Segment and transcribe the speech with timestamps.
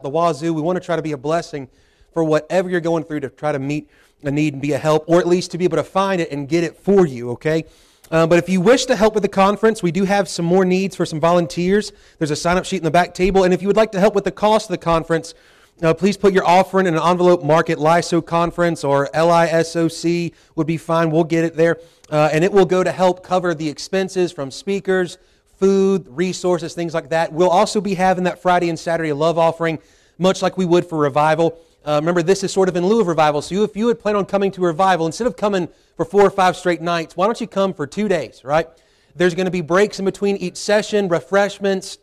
[0.00, 0.54] the wazoo.
[0.54, 1.68] We want to try to be a blessing
[2.14, 3.90] for whatever you're going through to try to meet
[4.22, 6.30] a need and be a help, or at least to be able to find it
[6.30, 7.64] and get it for you, okay?
[8.08, 10.64] Uh, but if you wish to help with the conference, we do have some more
[10.64, 11.90] needs for some volunteers.
[12.18, 13.42] There's a sign up sheet in the back table.
[13.42, 15.34] And if you would like to help with the cost of the conference,
[15.82, 20.68] uh, please put your offering in an envelope, mark it LISO Conference or LISOC would
[20.68, 21.10] be fine.
[21.10, 21.76] We'll get it there.
[22.08, 25.18] Uh, and it will go to help cover the expenses from speakers,
[25.58, 27.32] food, resources, things like that.
[27.32, 29.78] We'll also be having that Friday and Saturday love offering,
[30.16, 31.58] much like we would for revival.
[31.84, 33.42] Uh, remember, this is sort of in lieu of revival.
[33.42, 36.22] So you, if you would plan on coming to revival, instead of coming for four
[36.22, 38.68] or five straight nights, why don't you come for two days, right?
[39.16, 41.98] There's going to be breaks in between each session, refreshments,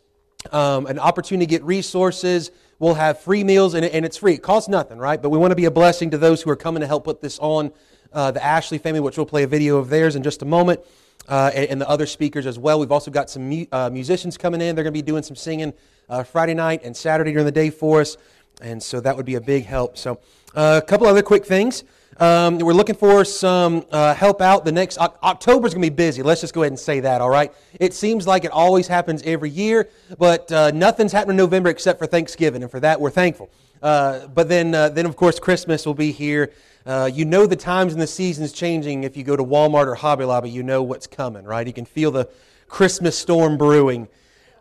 [0.52, 2.50] um, an opportunity to get resources.
[2.78, 4.34] We'll have free meals, and, and it's free.
[4.34, 5.20] It costs nothing, right?
[5.20, 7.22] But we want to be a blessing to those who are coming to help put
[7.22, 7.72] this on.
[8.12, 10.80] Uh, the Ashley family, which we'll play a video of theirs in just a moment
[11.28, 12.78] uh, and, and, the other speakers as well.
[12.78, 14.76] We've also got some mu- uh, musicians coming in.
[14.76, 15.72] They're going to be doing some singing
[16.08, 18.16] uh, Friday night and Saturday during the day for us.
[18.62, 19.98] And so that would be a big help.
[19.98, 20.20] So,
[20.54, 21.84] uh, a couple other quick things.
[22.18, 24.64] Um, we're looking for some uh, help out.
[24.64, 26.22] The next October is going to be busy.
[26.22, 27.20] Let's just go ahead and say that.
[27.20, 27.52] All right.
[27.78, 31.98] It seems like it always happens every year, but uh, nothing's happening in November except
[31.98, 33.50] for Thanksgiving, and for that we're thankful.
[33.82, 36.52] but then, then of course, Christmas will be here.
[36.86, 39.96] Uh, you know the times and the seasons changing if you go to Walmart or
[39.96, 40.50] Hobby Lobby.
[40.50, 41.66] You know what's coming, right?
[41.66, 42.28] You can feel the
[42.68, 44.06] Christmas storm brewing.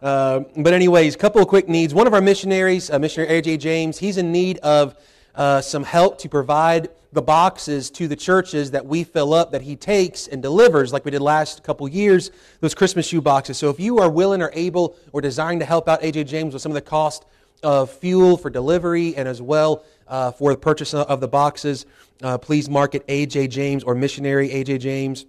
[0.02, 1.94] Uh, but anyways, couple of quick needs.
[1.94, 3.58] One of our missionaries, uh, missionary A.J.
[3.58, 4.98] James, he's in need of
[5.36, 9.62] uh, some help to provide the boxes to the churches that we fill up that
[9.62, 13.70] he takes and delivers like we did last couple years those christmas shoe boxes so
[13.70, 16.73] if you are willing or able or desiring to help out aj james with some
[16.73, 17.23] of the cost
[17.64, 21.86] of fuel for delivery and as well uh, for the purchase of the boxes
[22.21, 25.25] uh, please mark it AJ James or missionary AJ James,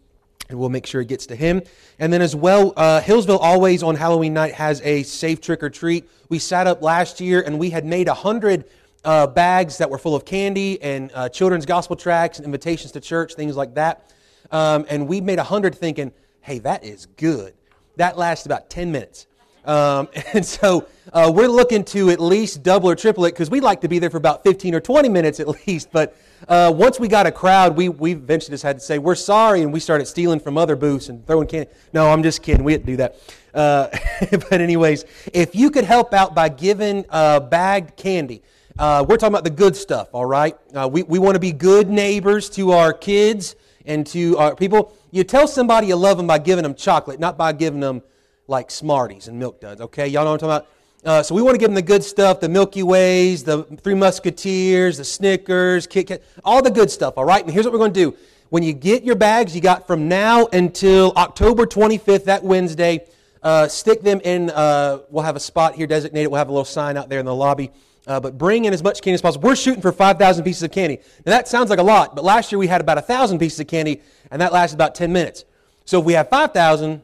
[0.48, 1.62] and we'll make sure it gets to him.
[1.98, 5.70] And then as well, uh, Hillsville always on Halloween night has a safe trick or
[5.70, 6.08] treat.
[6.28, 8.64] We sat up last year and we had made a hundred
[9.04, 13.00] uh, bags that were full of candy and uh, children's gospel tracts and invitations to
[13.00, 14.12] church, things like that.
[14.50, 17.54] Um, and we made a hundred thinking, hey, that is good.
[17.96, 19.26] That lasts about 10 minutes.
[19.66, 23.62] Um, and so uh, we're looking to at least double or triple it because we'd
[23.62, 25.90] like to be there for about 15 or 20 minutes at least.
[25.92, 26.16] But
[26.48, 29.62] uh, once we got a crowd, we, we eventually just had to say, we're sorry,
[29.62, 31.70] and we started stealing from other booths and throwing candy.
[31.92, 32.64] No, I'm just kidding.
[32.64, 33.16] We didn't do that.
[33.52, 33.88] Uh,
[34.30, 38.42] but anyways, if you could help out by giving uh, bagged candy,
[38.78, 40.54] uh, we're talking about the good stuff, all right?
[40.74, 43.56] Uh, we we want to be good neighbors to our kids
[43.86, 44.92] and to our people.
[45.10, 48.02] You tell somebody you love them by giving them chocolate, not by giving them
[48.48, 50.06] like Smarties and Milk Duds, okay?
[50.06, 50.76] Y'all know what I'm talking about?
[51.04, 53.94] Uh, so we want to give them the good stuff, the Milky Ways, the Three
[53.94, 57.44] Musketeers, the Snickers, Kit Kat, all the good stuff, all right?
[57.44, 58.16] And here's what we're going to do.
[58.48, 63.06] When you get your bags, you got from now until October 25th, that Wednesday,
[63.42, 66.30] uh, stick them in, uh, we'll have a spot here designated.
[66.30, 67.70] We'll have a little sign out there in the lobby.
[68.06, 69.48] Uh, but bring in as much candy as possible.
[69.48, 70.98] We're shooting for 5,000 pieces of candy.
[71.24, 73.66] Now that sounds like a lot, but last year we had about 1,000 pieces of
[73.66, 75.44] candy, and that lasted about 10 minutes.
[75.84, 77.02] So if we have 5,000,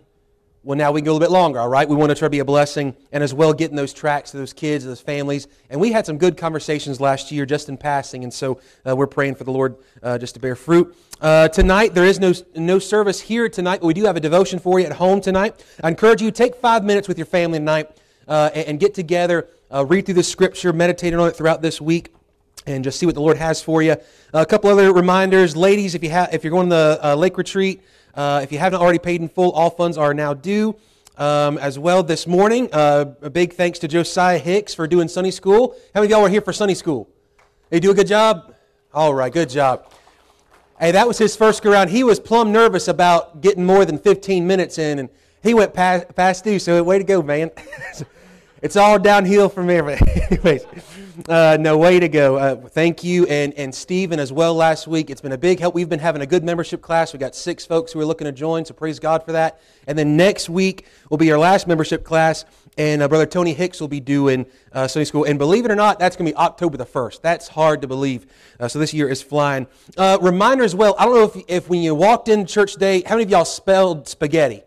[0.64, 1.88] well, now we can go a little bit longer, all right?
[1.88, 4.36] We want to try to be a blessing and as well getting those tracks to
[4.36, 5.48] those kids, those families.
[5.68, 9.08] And we had some good conversations last year just in passing, and so uh, we're
[9.08, 10.96] praying for the Lord uh, just to bear fruit.
[11.20, 14.60] Uh, tonight, there is no, no service here tonight, but we do have a devotion
[14.60, 15.64] for you at home tonight.
[15.82, 17.90] I encourage you, take five minutes with your family tonight
[18.28, 21.80] uh, and, and, get together, uh, read through the scripture, meditate on it throughout this
[21.80, 22.12] week
[22.66, 23.96] and just see what the Lord has for you.
[24.32, 27.36] a couple other reminders, ladies, if you have, if you're going to the uh, lake
[27.36, 27.82] retreat,
[28.14, 30.76] uh, if you haven't already paid in full, all funds are now due.
[31.18, 35.30] Um, as well this morning, uh, a big thanks to Josiah Hicks for doing Sunday
[35.30, 35.76] school.
[35.94, 37.08] How many of y'all were here for Sunday school?
[37.68, 38.54] They do a good job?
[38.94, 39.92] All right, good job.
[40.80, 41.90] Hey, that was his first go around.
[41.90, 45.08] He was plumb nervous about getting more than 15 minutes in, and
[45.42, 47.50] he went past, past due, so way to go, man.
[48.62, 49.88] it's all downhill from here.
[50.30, 50.64] Anyways,
[51.28, 52.36] uh, no, way to go.
[52.36, 53.26] Uh, thank you.
[53.26, 55.10] And, and Stephen as well last week.
[55.10, 55.74] It's been a big help.
[55.74, 57.12] We've been having a good membership class.
[57.12, 59.60] We've got six folks who are looking to join, so praise God for that.
[59.86, 62.44] And then next week will be our last membership class,
[62.78, 65.24] and uh, Brother Tony Hicks will be doing uh, Sunday school.
[65.24, 67.20] And believe it or not, that's going to be October the 1st.
[67.20, 68.26] That's hard to believe.
[68.58, 69.66] Uh, so this year is flying.
[69.96, 73.02] Uh, reminder as well, I don't know if, if when you walked in church today,
[73.02, 74.62] how many of y'all spelled spaghetti?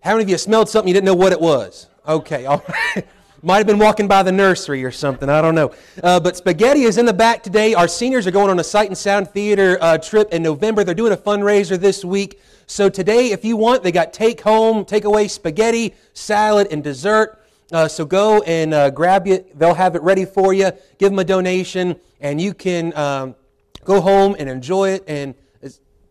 [0.00, 1.88] How many of you smelled something you didn't know what it was?
[2.06, 2.64] Okay, all
[2.94, 3.06] right.
[3.40, 5.28] Might have been walking by the nursery or something.
[5.28, 5.72] I don't know.
[6.02, 7.72] Uh, but Spaghetti is in the back today.
[7.72, 10.82] Our seniors are going on a Sight and Sound Theater uh, trip in November.
[10.82, 12.40] They're doing a fundraiser this week.
[12.66, 17.40] So today, if you want, they got take home, take away spaghetti, salad, and dessert.
[17.70, 19.56] Uh, so go and uh, grab it.
[19.56, 20.72] They'll have it ready for you.
[20.98, 23.36] Give them a donation, and you can um,
[23.84, 25.04] go home and enjoy it.
[25.06, 25.36] And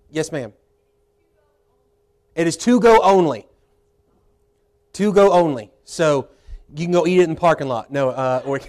[0.09, 0.53] yes, ma'am.
[2.35, 3.47] It is to go only.
[4.93, 5.71] To go only.
[5.83, 6.29] So
[6.75, 7.91] you can go eat it in the parking lot.
[7.91, 8.59] No, uh, or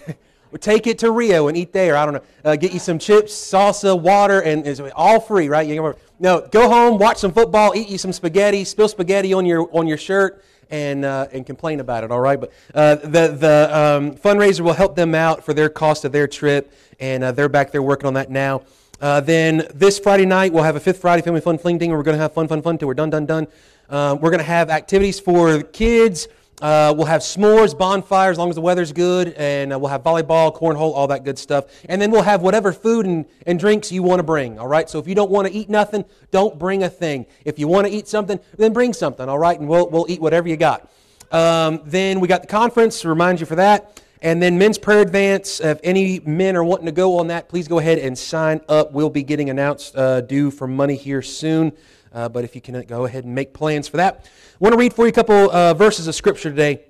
[0.58, 1.96] take it to Rio and eat there.
[1.96, 2.22] I don't know.
[2.44, 5.66] Uh, get you some chips, salsa, water, and it's all free, right?
[5.66, 9.68] You no, go home, watch some football, eat you some spaghetti, spill spaghetti on your
[9.76, 12.10] on your shirt, and uh, and complain about it.
[12.10, 16.04] All right, but uh, the the um, fundraiser will help them out for their cost
[16.04, 18.62] of their trip, and uh, they're back there working on that now.
[19.00, 21.98] Uh, then this Friday night we'll have a fifth Friday family fun fling ding, and
[21.98, 23.46] we're going to have fun, fun, fun till we're done, done, done.
[23.88, 26.26] Uh, we're going to have activities for kids.
[26.60, 30.02] Uh, we'll have s'mores, bonfires, as long as the weather's good, and uh, we'll have
[30.02, 31.66] volleyball, cornhole, all that good stuff.
[31.88, 34.90] And then we'll have whatever food and, and drinks you want to bring, all right?
[34.90, 37.26] So if you don't want to eat nothing, don't bring a thing.
[37.44, 39.58] If you want to eat something, then bring something, all right?
[39.58, 40.90] And we'll, we'll eat whatever you got.
[41.31, 44.02] Um, then we got the conference, remind you for that.
[44.20, 45.61] And then men's prayer advance.
[45.61, 48.93] If any men are wanting to go on that, please go ahead and sign up.
[48.93, 51.73] We'll be getting announced uh, due for money here soon.
[52.12, 54.26] Uh, but if you can go ahead and make plans for that.
[54.26, 56.85] I want to read for you a couple uh, verses of Scripture today,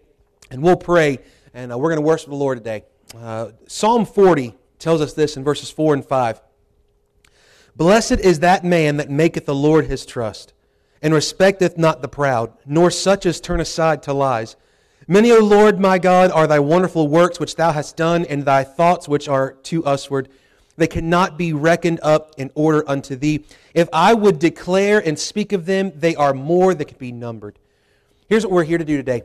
[0.50, 1.18] and we'll pray,
[1.52, 2.84] and uh, we're going to worship the Lord today.
[3.16, 6.40] Uh, Psalm 40 tells us this in verses 4 and 5.
[7.76, 10.54] Blessed is that man that maketh the Lord his trust,
[11.02, 14.56] and respecteth not the proud, nor such as turn aside to lies.
[15.10, 18.62] Many, O Lord my God, are thy wonderful works which thou hast done, and thy
[18.62, 20.28] thoughts which are to usward.
[20.76, 23.46] They cannot be reckoned up in order unto thee.
[23.72, 27.58] If I would declare and speak of them, they are more than can be numbered.
[28.28, 29.22] Here's what we're here to do today.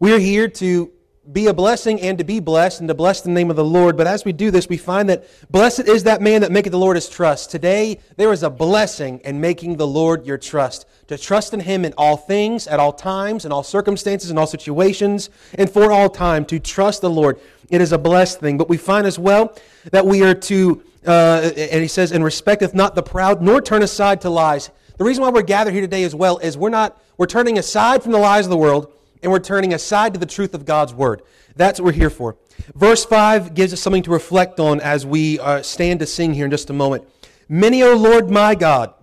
[0.00, 0.90] We are here to
[1.30, 3.96] be a blessing and to be blessed and to bless the name of the Lord.
[3.96, 6.78] But as we do this, we find that blessed is that man that maketh the
[6.78, 7.50] Lord his trust.
[7.50, 10.84] Today, there is a blessing in making the Lord your trust.
[11.06, 14.48] To trust in him in all things, at all times, in all circumstances, in all
[14.48, 16.44] situations, and for all time.
[16.46, 17.38] To trust the Lord.
[17.70, 18.58] It is a blessed thing.
[18.58, 19.56] But we find as well
[19.92, 23.82] that we are to, uh, and he says, and respecteth not the proud, nor turn
[23.82, 24.70] aside to lies.
[24.98, 28.02] The reason why we're gathered here today as well is we're not, we're turning aside
[28.02, 28.92] from the lies of the world
[29.22, 31.22] and we're turning aside to the truth of God's word.
[31.56, 32.36] That's what we're here for.
[32.74, 36.44] Verse 5 gives us something to reflect on as we uh, stand to sing here
[36.44, 37.08] in just a moment.
[37.48, 38.94] Many, O Lord my God,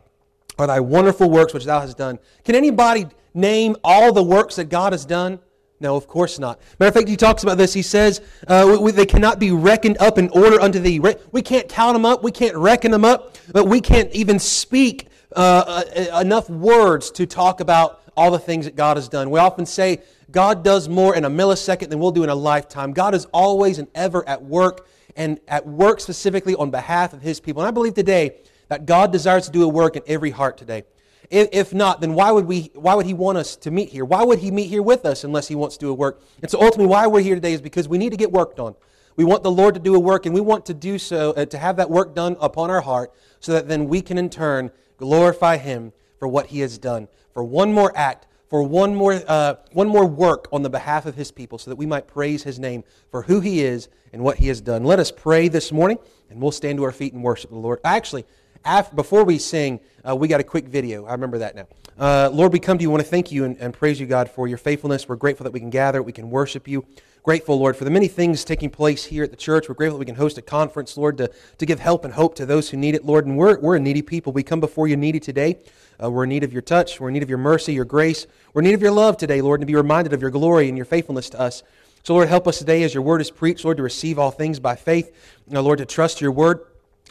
[0.58, 2.20] are thy wonderful works which thou hast done.
[2.44, 5.40] Can anybody name all the works that God has done?
[5.80, 6.60] No, of course not.
[6.80, 7.74] Matter of fact, he talks about this.
[7.74, 11.00] He says, uh, we, they cannot be reckoned up in order unto thee.
[11.00, 12.22] We can't count them up.
[12.22, 13.38] We can't reckon them up.
[13.54, 18.66] But we can't even speak uh, uh, enough words to talk about all the things
[18.66, 19.30] that God has done.
[19.30, 22.92] We often say God does more in a millisecond than we'll do in a lifetime.
[22.92, 27.40] God is always and ever at work, and at work specifically on behalf of His
[27.40, 27.62] people.
[27.62, 30.84] And I believe today that God desires to do a work in every heart today.
[31.32, 34.04] If not, then why would, we, why would He want us to meet here?
[34.04, 36.22] Why would He meet here with us unless He wants to do a work?
[36.42, 38.76] And so ultimately, why we're here today is because we need to get worked on.
[39.16, 41.46] We want the Lord to do a work, and we want to do so, uh,
[41.46, 44.72] to have that work done upon our heart, so that then we can in turn
[44.98, 49.56] glorify Him for what He has done for one more act, for one more, uh,
[49.74, 52.60] one more work on the behalf of his people so that we might praise his
[52.60, 54.84] name for who he is and what he has done.
[54.84, 56.00] Let us pray this morning,
[56.30, 57.80] and we'll stand to our feet and worship the Lord.
[57.84, 58.26] Actually,
[58.66, 61.06] after, before we sing, uh, we got a quick video.
[61.06, 61.68] I remember that now.
[61.98, 62.90] Uh, Lord, we come to you.
[62.90, 65.10] want to thank you and, and praise you, God, for your faithfulness.
[65.10, 66.86] We're grateful that we can gather, we can worship you.
[67.24, 69.68] Grateful, Lord, for the many things taking place here at the church.
[69.68, 72.36] We're grateful that we can host a conference, Lord, to, to give help and hope
[72.36, 73.26] to those who need it, Lord.
[73.26, 74.32] And we're, we're a needy people.
[74.32, 75.58] We come before you needy today.
[76.02, 77.00] Uh, we're in need of your touch.
[77.00, 78.26] We're in need of your mercy, your grace.
[78.54, 80.70] We're in need of your love today, Lord, and to be reminded of your glory
[80.70, 81.64] and your faithfulness to us.
[82.04, 84.58] So, Lord, help us today as your word is preached, Lord, to receive all things
[84.62, 85.14] by faith.
[85.50, 86.62] Lord, to trust your word.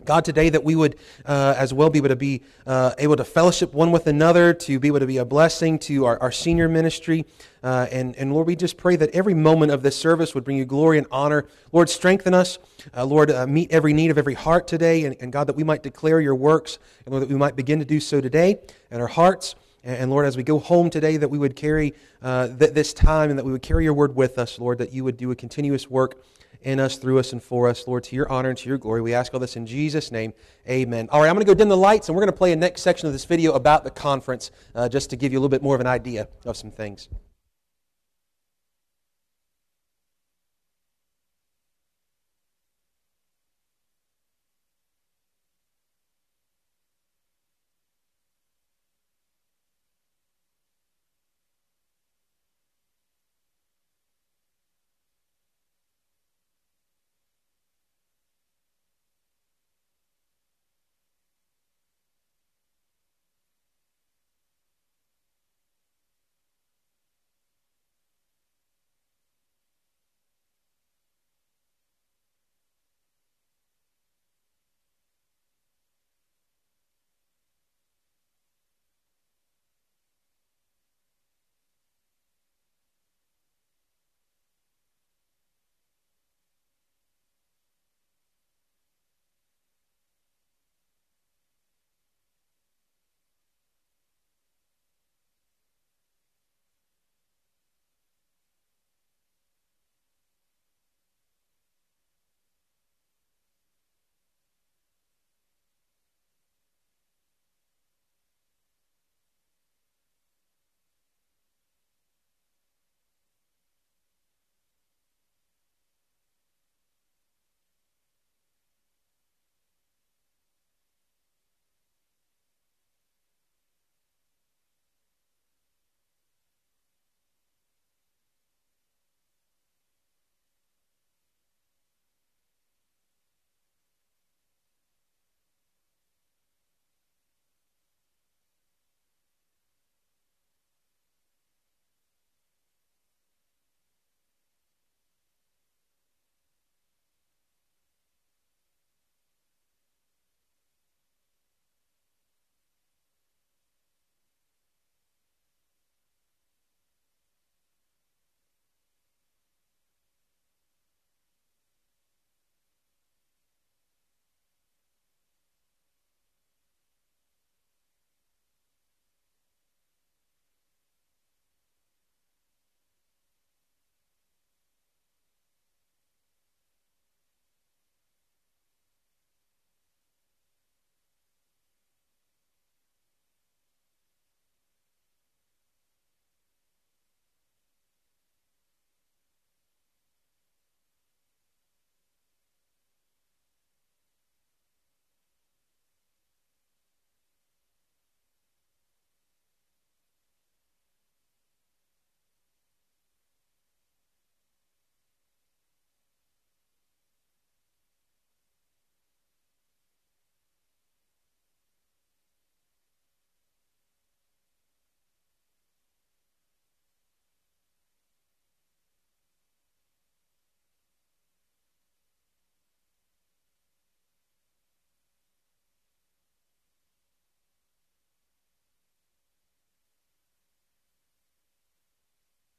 [0.05, 3.25] God, today that we would uh, as well be able to be uh, able to
[3.25, 6.69] fellowship one with another, to be able to be a blessing to our, our senior
[6.69, 7.25] ministry.
[7.63, 10.57] Uh, and, and Lord, we just pray that every moment of this service would bring
[10.57, 11.47] you glory and honor.
[11.73, 12.59] Lord, strengthen us.
[12.97, 15.05] Uh, Lord, uh, meet every need of every heart today.
[15.05, 16.79] And, and, God, that we might declare your works.
[17.05, 19.57] And Lord, that we might begin to do so today in our hearts.
[19.83, 22.93] And, and Lord, as we go home today, that we would carry uh, th- this
[22.93, 25.33] time and that we would carry your word with us, Lord, that you would do
[25.33, 26.23] a continuous work
[26.63, 29.01] in us, through us, and for us, Lord, to your honor and to your glory.
[29.01, 30.33] We ask all this in Jesus' name.
[30.69, 31.09] Amen.
[31.11, 32.57] All right, I'm going to go dim the lights, and we're going to play a
[32.57, 35.49] next section of this video about the conference, uh, just to give you a little
[35.49, 37.09] bit more of an idea of some things.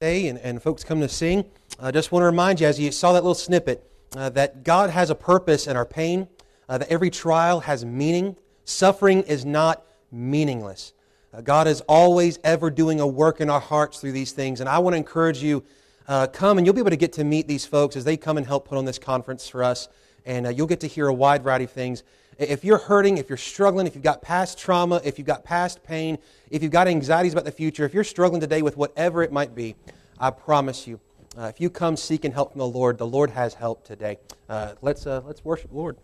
[0.01, 1.44] And, and folks come to sing,
[1.77, 3.84] I just want to remind you, as you saw that little snippet,
[4.15, 6.29] uh, that God has a purpose in our pain,
[6.70, 8.38] uh, that every trial has meaning.
[8.63, 10.94] Suffering is not meaningless.
[11.34, 14.62] Uh, God is always ever doing a work in our hearts through these things.
[14.62, 15.65] And I want to encourage you,
[16.08, 18.38] uh, come and you'll be able to get to meet these folks as they come
[18.38, 19.89] and help put on this conference for us.
[20.25, 22.03] And uh, you'll get to hear a wide variety of things.
[22.39, 25.84] If you're hurting, if you're struggling, if you've got past trauma, if you've got past
[25.84, 26.17] pain,
[26.50, 29.53] if you've got anxieties about the future, if you're struggling today with whatever it might
[29.53, 29.75] be,
[30.17, 31.01] I promise you,
[31.38, 34.19] uh, if you come seeking help from the Lord, the Lord has help today.
[34.48, 35.98] Uh, let's, uh, let's worship the Lord.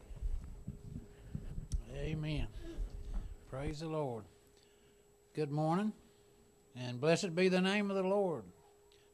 [1.95, 2.47] Amen.
[3.49, 4.25] Praise the Lord.
[5.33, 5.93] Good morning,
[6.75, 8.43] and blessed be the name of the Lord.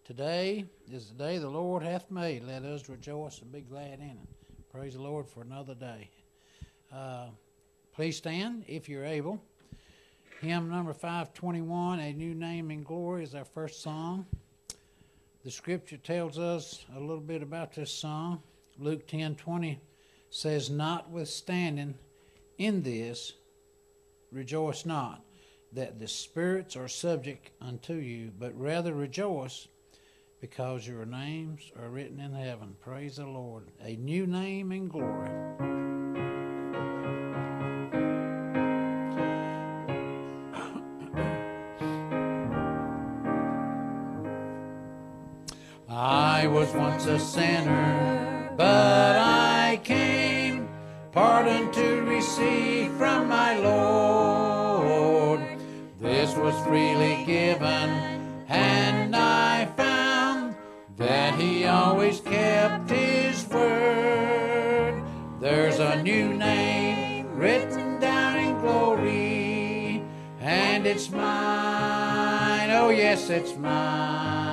[0.05, 2.43] Today is the day the Lord hath made.
[2.43, 4.71] Let us rejoice and be glad in it.
[4.71, 6.09] Praise the Lord for another day.
[6.93, 7.27] Uh,
[7.93, 9.41] please stand if you're able.
[10.41, 14.25] Hymn number 521, A New Name in Glory, is our first song.
[15.43, 18.41] The scripture tells us a little bit about this song.
[18.77, 19.79] Luke 10 20
[20.29, 21.95] says, Notwithstanding,
[22.57, 23.33] in this
[24.31, 25.23] rejoice not
[25.73, 29.67] that the spirits are subject unto you, but rather rejoice
[30.41, 32.75] because your names are written in heaven.
[32.81, 33.71] Praise the Lord.
[33.81, 35.90] A new name in glory.
[46.51, 50.67] Was once a sinner, but I came
[51.13, 55.39] pardon to receive from my Lord.
[56.01, 57.89] This was freely given,
[58.49, 60.55] and I found
[60.97, 65.01] that He always kept His word.
[65.39, 70.03] There's a new name written down in glory,
[70.41, 72.71] and it's mine.
[72.71, 74.50] Oh, yes, it's mine.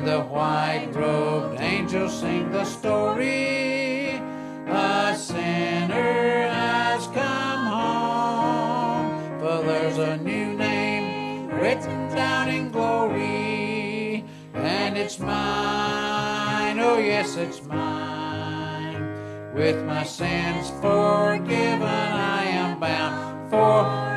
[0.00, 4.18] And the white robed angels sing the story.
[4.66, 14.96] A sinner has come home, for there's a new name written down in glory, and
[14.96, 16.80] it's mine.
[16.80, 19.52] Oh, yes, it's mine.
[19.52, 24.09] With my sins forgiven, I am bound for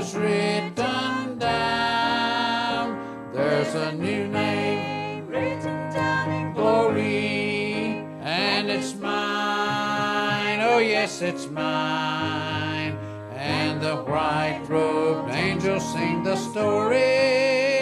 [0.00, 2.96] was written down,
[3.34, 10.60] there's a new name written down in glory, and it's mine.
[10.62, 12.96] Oh, yes, it's mine.
[13.34, 17.80] And the white robed angels sing the story.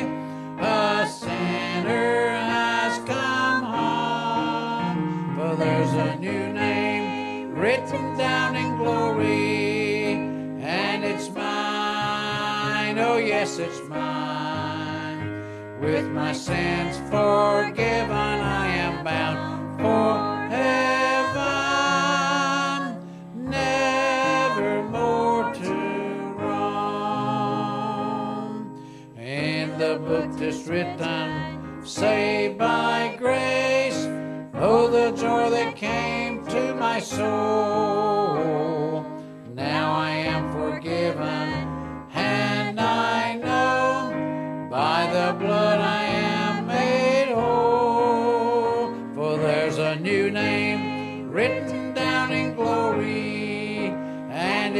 [0.58, 8.17] A sinner has come home, for there's a new name written
[13.18, 15.28] yes, it's mine.
[15.80, 21.48] With my sins forgiven, I am bound for heaven,
[23.50, 25.74] never more to
[26.42, 27.28] roam.
[29.18, 34.06] In the book that's written, saved by grace,
[34.54, 38.38] oh, the joy that came to my soul.
[39.54, 41.57] Now I am forgiven,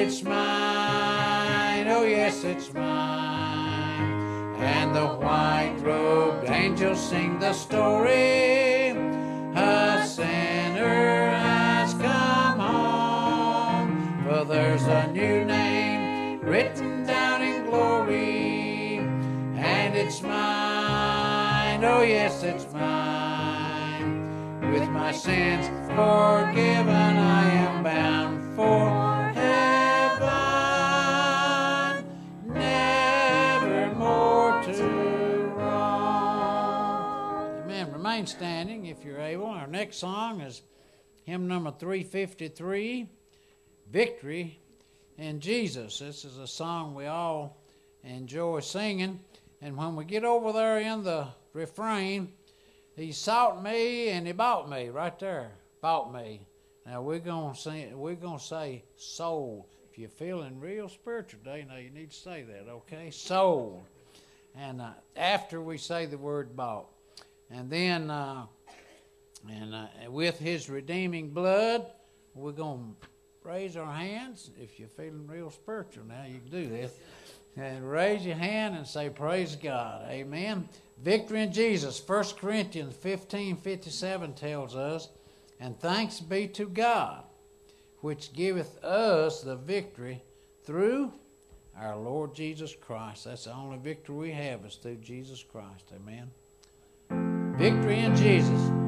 [0.08, 1.86] it's mine.
[1.86, 4.54] Oh, yes, it's mine.
[4.56, 8.88] And the white robed angels sing the story.
[9.54, 18.96] A sinner has come home, for there's a new name written down in glory,
[19.56, 21.84] and it's mine.
[21.84, 24.72] Oh, yes, it's mine.
[24.72, 29.07] With my sins forgiven, I am bound for
[38.26, 39.46] standing if you're able.
[39.46, 40.62] Our next song is
[41.24, 43.08] hymn number 353
[43.90, 44.58] Victory
[45.16, 46.00] in Jesus.
[46.00, 47.56] This is a song we all
[48.02, 49.20] enjoy singing.
[49.62, 52.32] And when we get over there in the refrain,
[52.96, 55.52] he sought me and he bought me right there.
[55.80, 56.40] Bought me.
[56.86, 59.68] Now we're gonna say, we're gonna say soul.
[59.90, 63.10] If you're feeling real spiritual today, now you need to say that, okay?
[63.10, 63.84] Soul.
[64.56, 66.88] And uh, after we say the word bought.
[67.50, 68.46] And then, uh,
[69.50, 71.86] and uh, with His redeeming blood,
[72.34, 73.08] we're going to
[73.48, 74.50] raise our hands.
[74.60, 76.92] If you're feeling real spiritual now, you can do this.
[77.56, 80.06] And raise your hand and say, Praise God.
[80.08, 80.68] Amen.
[81.02, 82.00] Victory in Jesus.
[82.06, 85.08] 1 Corinthians 15 57 tells us,
[85.58, 87.24] And thanks be to God,
[88.00, 90.22] which giveth us the victory
[90.64, 91.12] through
[91.76, 93.24] our Lord Jesus Christ.
[93.24, 95.90] That's the only victory we have is through Jesus Christ.
[95.94, 96.30] Amen.
[97.58, 98.87] Victory in Jesus.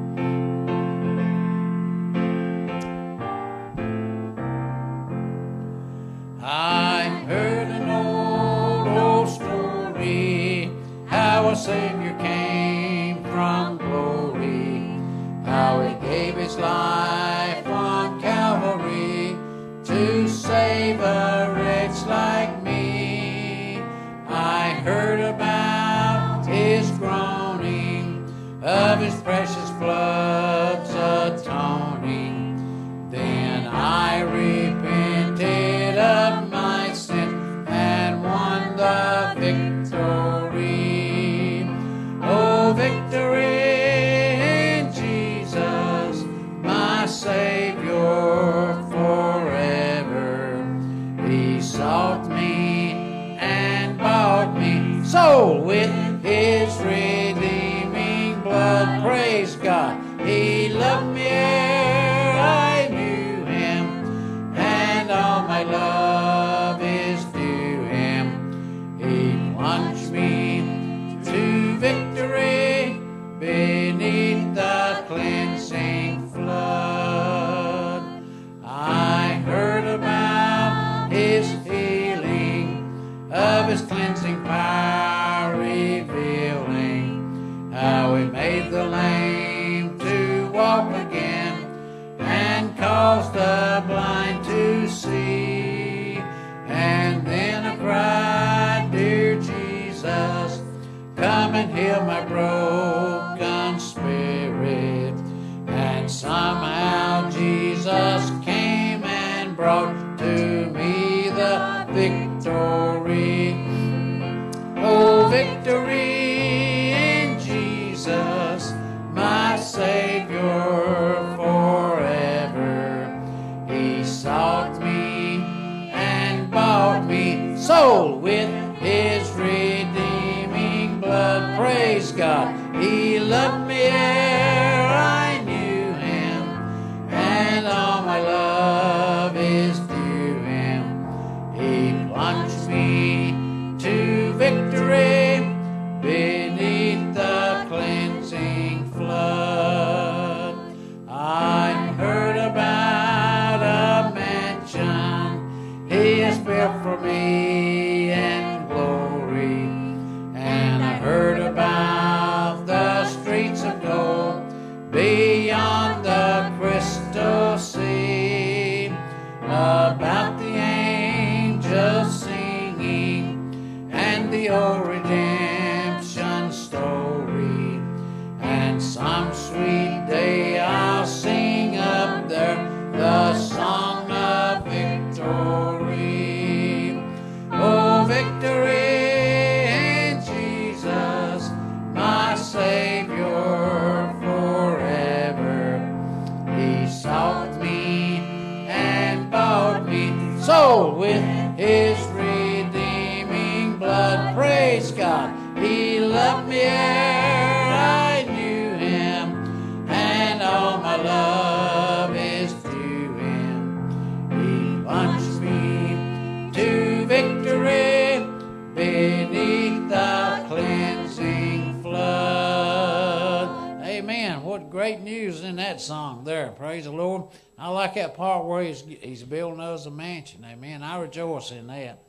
[229.81, 230.45] was a mansion.
[230.45, 230.83] Amen.
[230.83, 232.03] I rejoice in that.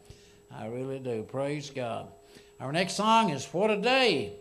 [0.54, 1.22] I really do.
[1.22, 2.12] Praise God.
[2.60, 4.34] Our next song is What a Day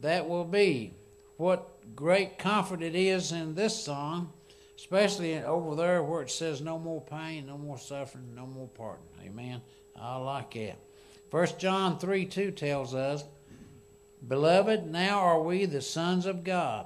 [0.00, 0.92] That Will Be.
[1.38, 4.34] What great comfort it is in this song,
[4.76, 9.06] especially over there where it says no more pain, no more suffering, no more parting.
[9.24, 9.62] Amen.
[9.98, 10.76] I like that.
[11.30, 13.24] First John 3 2 tells us,
[14.26, 16.84] Beloved, now are we the sons of God,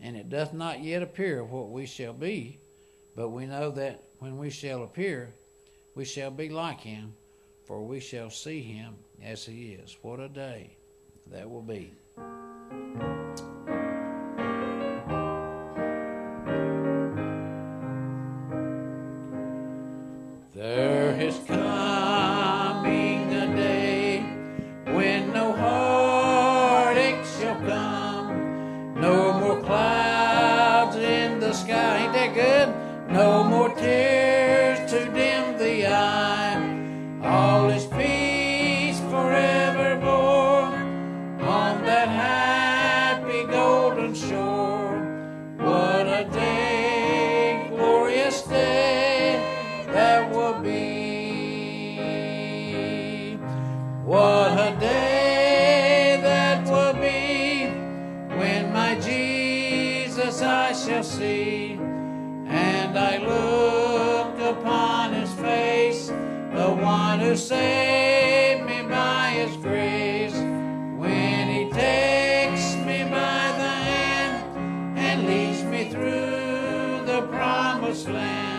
[0.00, 2.60] and it doth not yet appear what we shall be,
[3.16, 5.34] but we know that when we shall appear,
[5.96, 7.14] we shall be like him,
[7.66, 9.96] for we shall see him as he is.
[10.02, 10.76] What a day
[11.26, 11.94] that will be.
[20.54, 21.69] There is coming
[33.10, 34.19] No more tears
[63.26, 70.34] look upon his face, the one who saved me by his grace.
[70.98, 78.49] When he takes me by the hand and leads me through the promised land.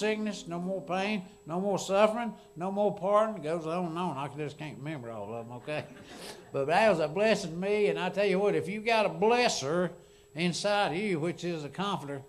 [0.00, 3.42] Sickness, no more pain, no more suffering, no more pardon.
[3.42, 4.16] Goes on and on.
[4.16, 5.84] I just can't remember all of them, okay?
[6.52, 7.86] But that was a blessing to me.
[7.86, 9.90] And I tell you what, if you got a blesser
[10.34, 12.22] inside you, which is a comforter,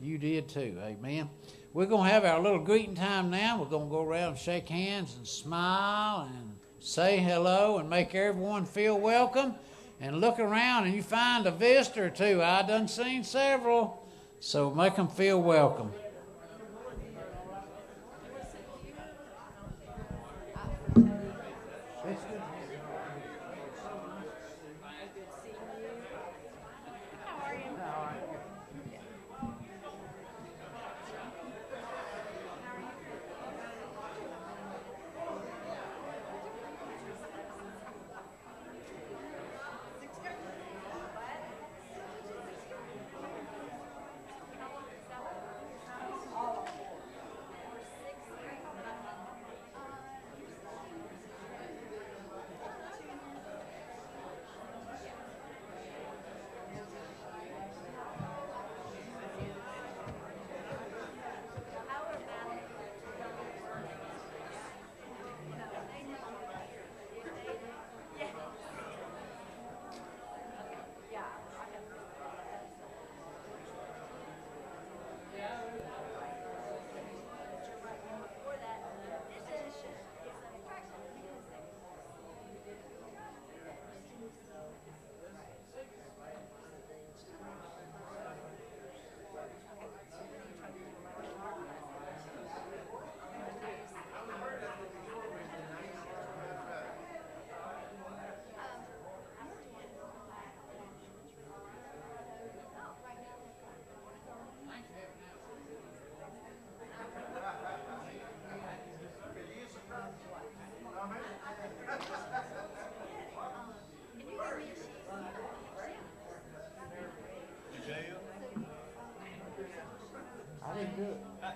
[0.00, 0.78] you did too.
[0.82, 1.28] Amen.
[1.74, 3.58] We're going to have our little greeting time now.
[3.58, 8.14] We're going to go around and shake hands and smile and say hello and make
[8.14, 9.56] everyone feel welcome.
[10.00, 12.42] And look around and you find a visitor or two.
[12.42, 14.08] I done seen several.
[14.40, 15.92] So make them feel welcome.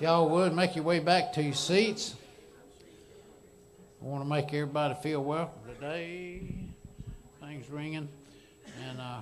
[0.00, 2.14] Y'all would make your way back to your seats.
[4.00, 6.54] I want to make everybody feel welcome today.
[7.38, 8.08] Things ringing.
[8.88, 9.18] And uh,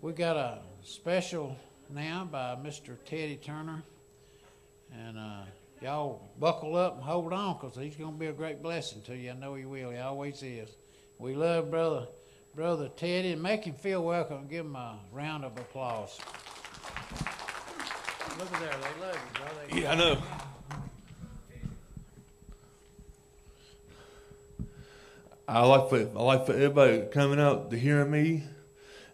[0.00, 1.56] we got a special
[1.92, 2.96] now by Mr.
[3.04, 3.82] Teddy Turner.
[4.96, 5.42] And uh,
[5.82, 9.16] y'all buckle up and hold on because he's going to be a great blessing to
[9.16, 9.32] you.
[9.32, 9.90] I know he will.
[9.90, 10.70] He always is.
[11.18, 12.06] We love Brother,
[12.54, 14.46] Brother Teddy and make him feel welcome.
[14.46, 16.16] Give him a round of applause.
[18.40, 18.70] Look at there.
[18.70, 19.80] They love you, brother.
[19.82, 20.22] Yeah, I know.
[25.46, 28.44] I like for I like for everybody coming out to hear me,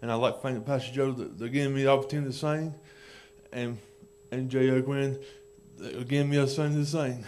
[0.01, 2.75] and I like to thank Pastor Joe that they're giving me the opportunity to sing,
[3.53, 3.79] and
[4.31, 5.19] and Jay O'Gwen
[5.77, 7.25] they're giving me a opportunity to sing.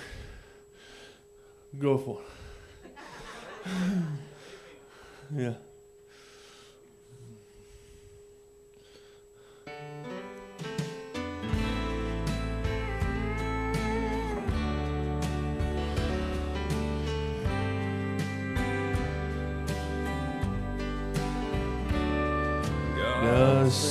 [1.79, 2.21] Go for
[2.87, 2.93] it.
[5.37, 5.55] yeah.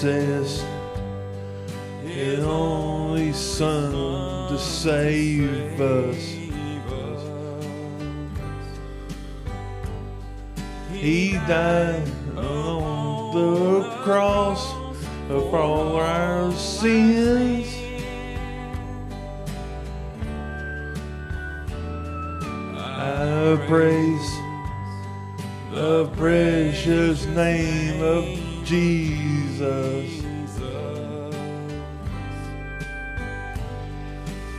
[0.01, 0.63] Says
[2.03, 6.37] His only Son to save us.
[10.91, 12.07] He died
[12.37, 14.71] on the cross
[15.27, 17.65] for all our sins.
[22.77, 24.29] I praise
[25.73, 30.11] the precious name of Jesus.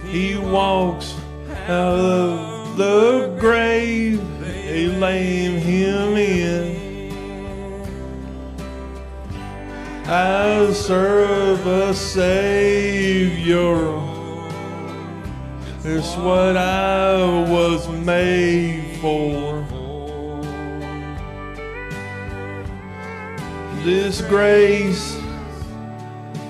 [0.06, 1.14] He walks
[1.68, 6.78] out of the grave, they lame him in.
[10.06, 13.76] I serve a Savior.
[15.84, 19.47] It's what I was made for.
[23.88, 25.16] This grace,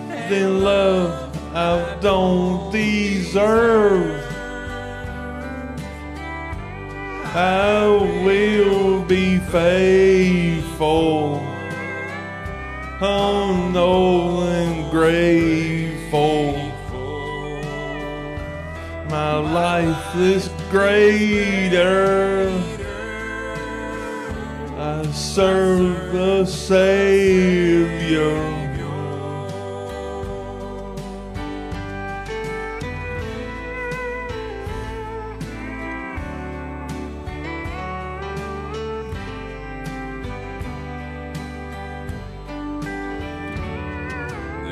[0.09, 4.24] then love I don't deserve.
[7.37, 7.87] I
[8.24, 11.38] will be faithful,
[12.98, 16.55] humble and grateful.
[19.09, 22.78] My life is greater.
[25.12, 27.09] Serve the Savior.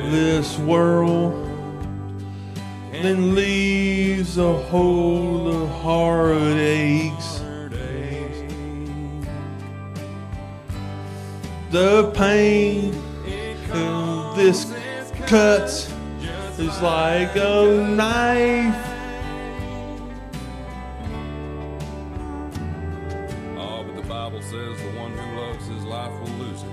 [0.09, 1.33] This world
[2.91, 7.26] then leaves a hole of heartaches.
[11.77, 12.91] The pain
[13.27, 14.73] in this
[15.27, 15.93] cuts
[16.57, 18.75] is like a knife.
[23.59, 26.69] Oh, but the Bible says the one who loves his life will lose it,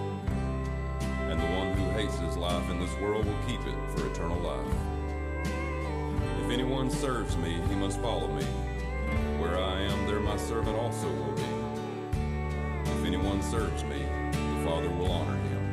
[1.28, 4.40] and the one who hates his life in this world will keep it for eternal
[4.40, 4.74] life.
[6.46, 8.44] If anyone serves me, he must follow me.
[9.38, 11.42] Where I am, there my servant also will be.
[12.86, 14.03] If anyone serves me,
[14.50, 15.64] the Father will honor him.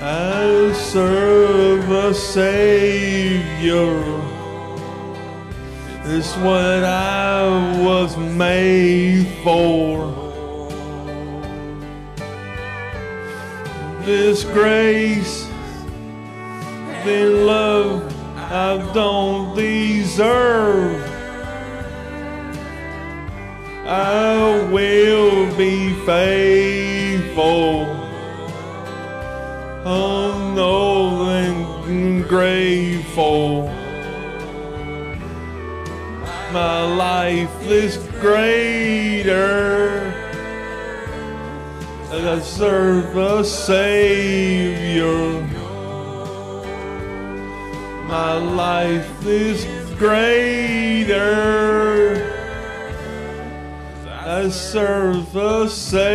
[0.00, 3.38] I serve a Savior.
[6.04, 7.46] It's what I
[7.82, 10.14] was made for.
[14.04, 15.46] This grace,
[17.04, 21.07] then love I don't deserve.
[23.88, 27.98] I will be faithful
[29.88, 33.62] humble and grateful.
[36.52, 39.88] My life is greater.
[42.10, 45.42] And I serve a Savior.
[48.06, 49.64] My life is
[49.98, 51.28] greater.
[54.38, 56.08] I serve a Savior.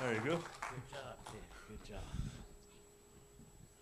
[0.00, 0.40] There you
[1.86, 1.98] John.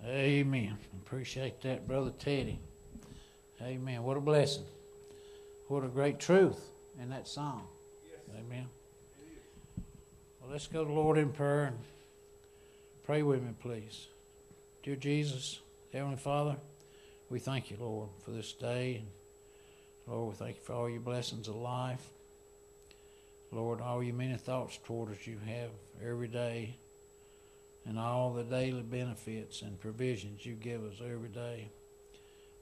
[0.04, 0.76] Amen.
[1.04, 2.58] Appreciate that, Brother Teddy.
[3.62, 4.02] Amen.
[4.02, 4.64] What a blessing.
[5.68, 6.60] What a great truth
[7.00, 7.66] in that song.
[8.38, 8.66] Amen.
[10.40, 11.78] Well, let's go to the Lord in prayer and
[13.04, 14.08] pray with me, please.
[14.82, 15.60] Dear Jesus,
[15.92, 16.56] Heavenly Father,
[17.30, 19.02] we thank you, Lord, for this day.
[20.06, 22.04] Lord, we thank you for all your blessings of life.
[23.50, 25.70] Lord, all your many thoughts toward us you have
[26.04, 26.76] every day,
[27.86, 31.70] and all the daily benefits and provisions you give us every day.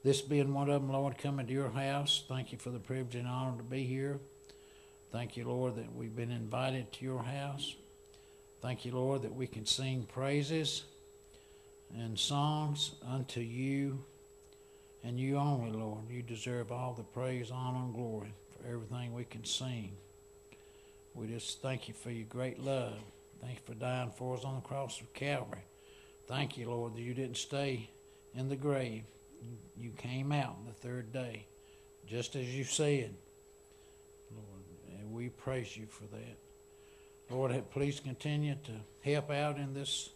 [0.05, 3.15] This being one of them, Lord, coming to your house, thank you for the privilege
[3.15, 4.19] and honor to be here.
[5.11, 7.75] Thank you, Lord, that we've been invited to your house.
[8.61, 10.83] Thank you, Lord, that we can sing praises
[11.97, 14.05] and songs unto you
[15.03, 16.07] and you only, Lord.
[16.07, 19.93] You deserve all the praise, honor, and glory for everything we can sing.
[21.15, 22.93] We just thank you for your great love.
[23.41, 25.65] Thank you for dying for us on the cross of Calvary.
[26.27, 27.89] Thank you, Lord, that you didn't stay
[28.35, 29.01] in the grave.
[29.77, 31.45] You came out the third day,
[32.07, 33.13] just as you said.
[34.31, 36.37] Lord, and we praise you for that.
[37.29, 38.71] Lord, please continue to
[39.09, 40.09] help out in this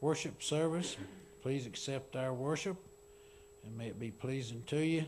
[0.00, 0.96] worship service.
[1.42, 2.76] Please accept our worship
[3.64, 5.04] and may it be pleasing to you.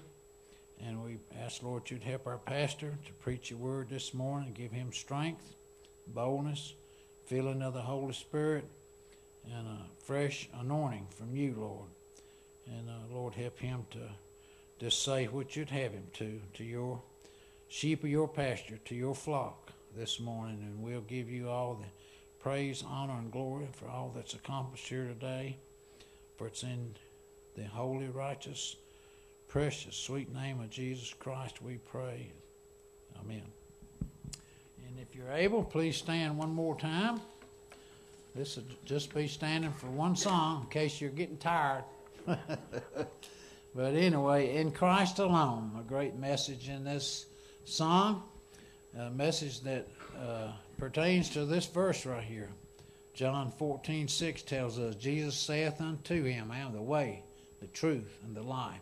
[0.84, 4.56] And we ask, Lord, you'd help our pastor to preach your word this morning and
[4.56, 5.54] give him strength,
[6.08, 6.74] boldness,
[7.26, 8.64] filling of the Holy Spirit,
[9.44, 11.88] and a fresh anointing from you, Lord.
[12.66, 13.98] And uh, Lord, help him to
[14.78, 17.00] just say what you'd have him to, to your
[17.68, 20.58] sheep of your pasture, to your flock this morning.
[20.62, 21.86] And we'll give you all the
[22.40, 25.56] praise, honor, and glory for all that's accomplished here today.
[26.36, 26.94] For it's in
[27.56, 28.76] the holy, righteous,
[29.48, 32.32] precious, sweet name of Jesus Christ we pray.
[33.20, 33.42] Amen.
[34.88, 37.20] And if you're able, please stand one more time.
[38.34, 41.84] This will just be standing for one song in case you're getting tired.
[43.74, 47.26] but anyway, in Christ alone, a great message in this
[47.64, 48.22] song,
[48.98, 52.50] a message that uh, pertains to this verse right here.
[53.14, 57.22] John 14, 6 tells us, Jesus saith unto him, I am the way,
[57.60, 58.80] the truth, and the life.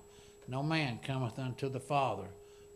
[0.49, 2.29] No man cometh unto the Father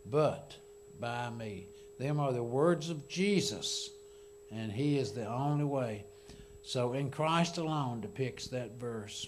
[0.05, 0.55] but
[0.99, 1.67] by me.
[1.99, 3.89] Them are the words of Jesus,
[4.51, 6.05] and He is the only way.
[6.61, 9.27] So, in Christ alone depicts that verse.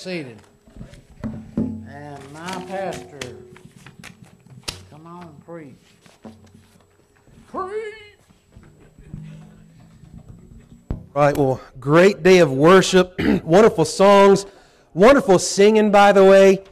[0.00, 0.38] seated.
[1.22, 3.36] And my pastor,
[4.90, 5.74] come on and preach.
[7.48, 7.94] Preach.
[11.12, 14.46] Right, well, great day of worship, wonderful songs,
[14.94, 16.64] wonderful singing, by the way.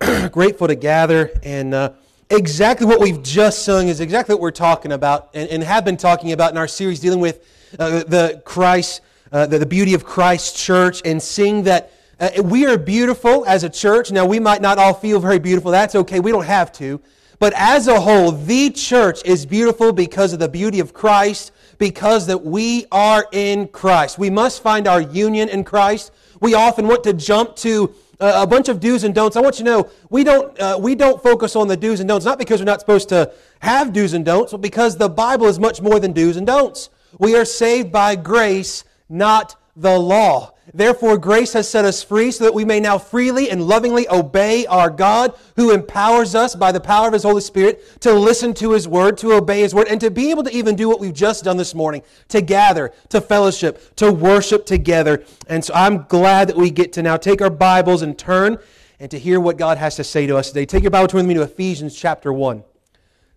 [0.30, 1.94] Grateful to gather, and uh,
[2.30, 5.96] exactly what we've just sung is exactly what we're talking about and, and have been
[5.96, 7.44] talking about in our series dealing with
[7.80, 9.00] uh, the Christ,
[9.32, 11.90] uh, the, the beauty of Christ's church, and seeing that
[12.22, 14.12] uh, we are beautiful as a church.
[14.12, 15.72] Now, we might not all feel very beautiful.
[15.72, 16.20] That's okay.
[16.20, 17.00] We don't have to.
[17.40, 22.28] But as a whole, the church is beautiful because of the beauty of Christ, because
[22.28, 24.18] that we are in Christ.
[24.18, 26.12] We must find our union in Christ.
[26.38, 29.34] We often want to jump to uh, a bunch of do's and don'ts.
[29.34, 32.08] I want you to know we don't uh, we don't focus on the do's and
[32.08, 35.46] don'ts not because we're not supposed to have do's and don'ts, but because the Bible
[35.46, 36.88] is much more than do's and don'ts.
[37.18, 40.54] We are saved by grace, not the law.
[40.74, 44.64] Therefore, grace has set us free so that we may now freely and lovingly obey
[44.66, 48.72] our God who empowers us by the power of His Holy Spirit to listen to
[48.72, 51.12] His Word, to obey His Word, and to be able to even do what we've
[51.12, 55.24] just done this morning to gather, to fellowship, to worship together.
[55.46, 58.58] And so I'm glad that we get to now take our Bibles and turn
[58.98, 60.64] and to hear what God has to say to us today.
[60.64, 62.64] Take your Bible, turn with me to Ephesians chapter 1.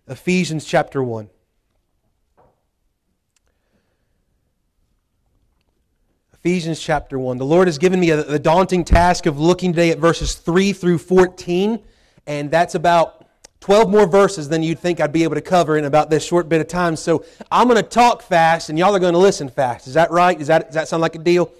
[0.08, 1.28] Ephesians chapter 1.
[6.46, 7.38] Ephesians chapter 1.
[7.38, 10.72] The Lord has given me a, the daunting task of looking today at verses 3
[10.72, 11.82] through 14,
[12.28, 13.26] and that's about
[13.58, 16.48] 12 more verses than you'd think I'd be able to cover in about this short
[16.48, 16.94] bit of time.
[16.94, 19.88] So I'm going to talk fast, and y'all are going to listen fast.
[19.88, 20.38] Is that right?
[20.38, 21.50] Does that, does that sound like a deal?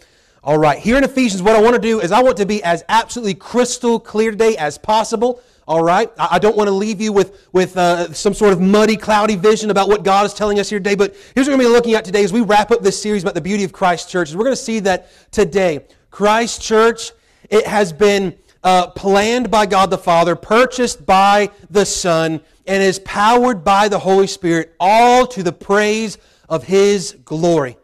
[0.44, 0.78] All right.
[0.78, 3.34] Here in Ephesians, what I want to do is I want to be as absolutely
[3.34, 5.42] crystal clear today as possible.
[5.66, 6.10] All right?
[6.16, 9.70] I don't want to leave you with, with uh, some sort of muddy, cloudy vision
[9.70, 10.94] about what God is telling us here today.
[10.94, 13.00] But here's what we're going to be looking at today as we wrap up this
[13.00, 14.32] series about the beauty of Christ Church.
[14.32, 17.10] We're going to see that today, Christ Church,
[17.50, 23.00] it has been uh, planned by God the Father, purchased by the Son, and is
[23.00, 26.16] powered by the Holy Spirit, all to the praise
[26.48, 27.76] of His glory.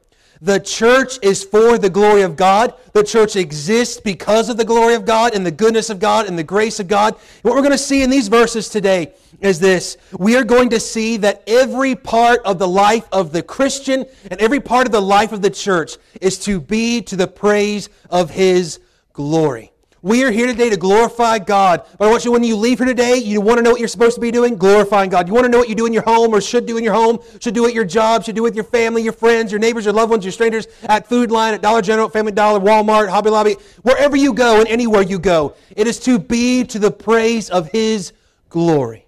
[0.43, 2.75] The church is for the glory of God.
[2.95, 6.37] The church exists because of the glory of God and the goodness of God and
[6.37, 7.15] the grace of God.
[7.43, 9.97] what we're going to see in these verses today is this.
[10.19, 14.41] We are going to see that every part of the life of the Christian and
[14.41, 18.31] every part of the life of the church is to be to the praise of
[18.31, 18.81] His
[19.13, 19.72] glory.
[20.05, 21.87] We are here today to glorify God.
[21.97, 23.87] But I want you, when you leave here today, you want to know what you're
[23.87, 24.57] supposed to be doing?
[24.57, 25.29] Glorifying God.
[25.29, 26.93] You want to know what you do in your home or should do in your
[26.93, 29.85] home, should do at your job, should do with your family, your friends, your neighbors,
[29.85, 33.31] your loved ones, your strangers, at Food Lion, at Dollar General, Family Dollar, Walmart, Hobby
[33.31, 35.55] Lobby, wherever you go and anywhere you go.
[35.77, 38.13] It is to be to the praise of His
[38.49, 39.07] glory.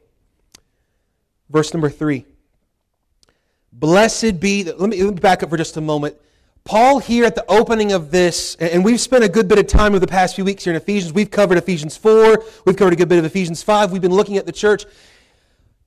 [1.50, 2.24] Verse number three.
[3.72, 6.14] Blessed be, let me, let me back up for just a moment.
[6.64, 9.92] Paul, here at the opening of this, and we've spent a good bit of time
[9.92, 11.12] over the past few weeks here in Ephesians.
[11.12, 14.38] We've covered Ephesians 4, we've covered a good bit of Ephesians 5, we've been looking
[14.38, 14.86] at the church.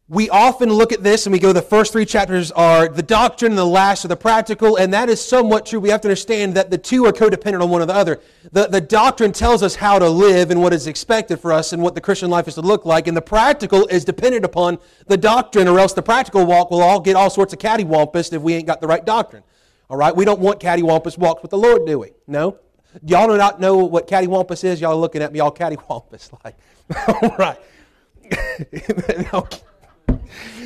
[0.08, 3.54] We often look at this and we go, the first three chapters are the doctrine,
[3.54, 5.80] and the last are the practical, and that is somewhat true.
[5.80, 8.22] We have to understand that the two are codependent on one another.
[8.52, 11.82] The, the doctrine tells us how to live and what is expected for us and
[11.82, 15.18] what the Christian life is to look like, and the practical is dependent upon the
[15.18, 18.54] doctrine, or else the practical walk will all get all sorts of cattywampus if we
[18.54, 19.42] ain't got the right doctrine.
[19.90, 22.12] All right, we don't want cattywampus walks with the Lord, do we?
[22.28, 22.60] No.
[23.04, 24.82] Y'all do not know what cattywampus is.
[24.82, 26.56] Y'all are looking at me all cattywampus like.
[27.08, 27.60] all right.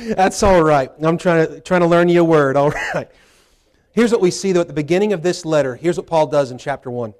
[0.16, 0.90] That's all right.
[1.00, 2.56] I'm trying to trying to learn you a word.
[2.56, 3.08] All right.
[3.92, 5.76] Here's what we see though at the beginning of this letter.
[5.76, 7.14] Here's what Paul does in chapter one.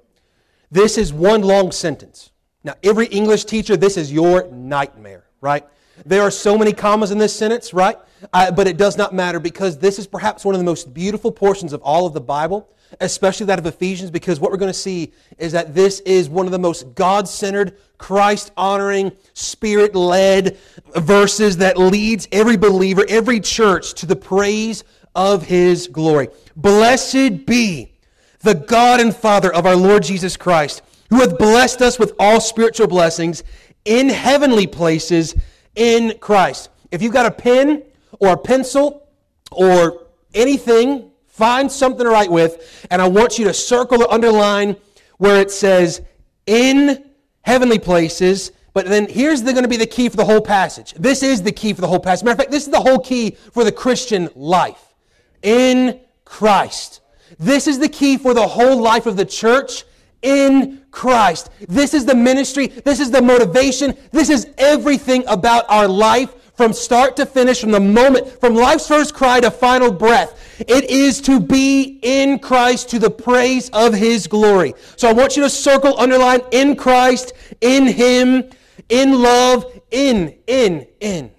[0.71, 2.31] This is one long sentence.
[2.63, 5.65] Now, every English teacher, this is your nightmare, right?
[6.05, 7.97] There are so many commas in this sentence, right?
[8.31, 11.31] Uh, but it does not matter because this is perhaps one of the most beautiful
[11.31, 12.69] portions of all of the Bible.
[13.01, 16.45] especially that of Ephesians, because what we're going to see is that this is one
[16.45, 20.57] of the most God centered, Christ honoring, spirit led
[20.95, 24.83] verses that leads every believer, every church to the praise
[25.15, 26.29] of his glory.
[26.55, 27.91] Blessed be
[28.39, 32.41] the God and Father of our Lord Jesus Christ, who hath blessed us with all
[32.41, 33.43] spiritual blessings
[33.85, 35.35] in heavenly places
[35.75, 36.69] in Christ.
[36.91, 37.83] If you've got a pen
[38.23, 39.07] or a pencil
[39.51, 44.77] or anything, find something to write with, and I want you to circle or underline
[45.17, 46.01] where it says
[46.45, 47.03] in
[47.41, 48.51] heavenly places.
[48.73, 50.93] But then here's the, going to be the key for the whole passage.
[50.93, 52.23] This is the key for the whole passage.
[52.23, 54.93] Matter of fact, this is the whole key for the Christian life.
[55.41, 57.01] In Christ.
[57.37, 59.83] This is the key for the whole life of the church
[60.21, 61.49] in Christ.
[61.67, 62.67] This is the ministry.
[62.67, 63.95] This is the motivation.
[64.11, 68.87] This is everything about our life from start to finish, from the moment, from life's
[68.87, 70.39] first cry to final breath.
[70.59, 74.73] It is to be in Christ to the praise of His glory.
[74.95, 78.49] So I want you to circle, underline, in Christ, in Him,
[78.89, 81.31] in love, in, in, in.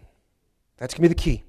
[0.79, 1.45] That's going to be the key.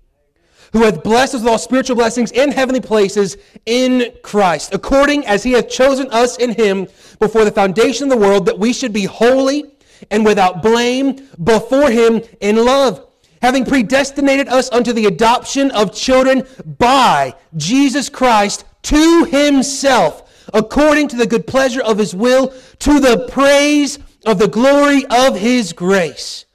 [0.74, 5.42] Who hath blessed us with all spiritual blessings in heavenly places in Christ, according as
[5.42, 6.88] He hath chosen us in Him
[7.20, 9.64] before the foundation of the world, that we should be holy
[10.12, 13.05] and without blame before Him in love
[13.42, 16.44] having predestinated us unto the adoption of children
[16.78, 23.28] by Jesus Christ to himself, according to the good pleasure of his will, to the
[23.30, 26.46] praise of the glory of his grace,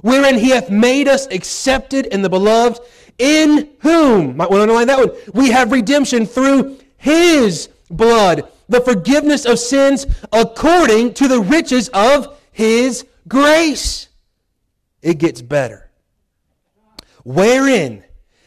[0.00, 2.80] wherein he hath made us accepted in the beloved,
[3.18, 8.80] in whom, might want to underline that one, we have redemption through his blood, the
[8.80, 14.08] forgiveness of sins according to the riches of his grace.
[15.02, 15.87] It gets better
[17.28, 18.02] wherein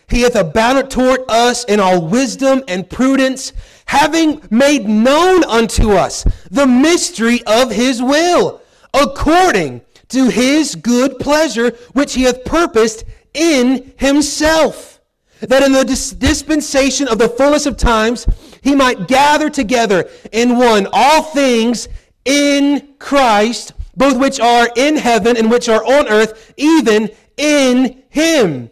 [0.10, 3.54] he hath abounded toward us in all wisdom and prudence,
[3.86, 8.60] having made known unto us the mystery of his will,
[8.92, 13.04] according to his good pleasure, which he hath purposed
[13.36, 15.00] in himself,
[15.42, 18.26] that in the dis- dispensation of the fullness of times
[18.64, 21.88] he might gather together in one all things
[22.26, 27.10] in Christ, both which are in heaven and which are on earth, even
[27.42, 28.70] in him,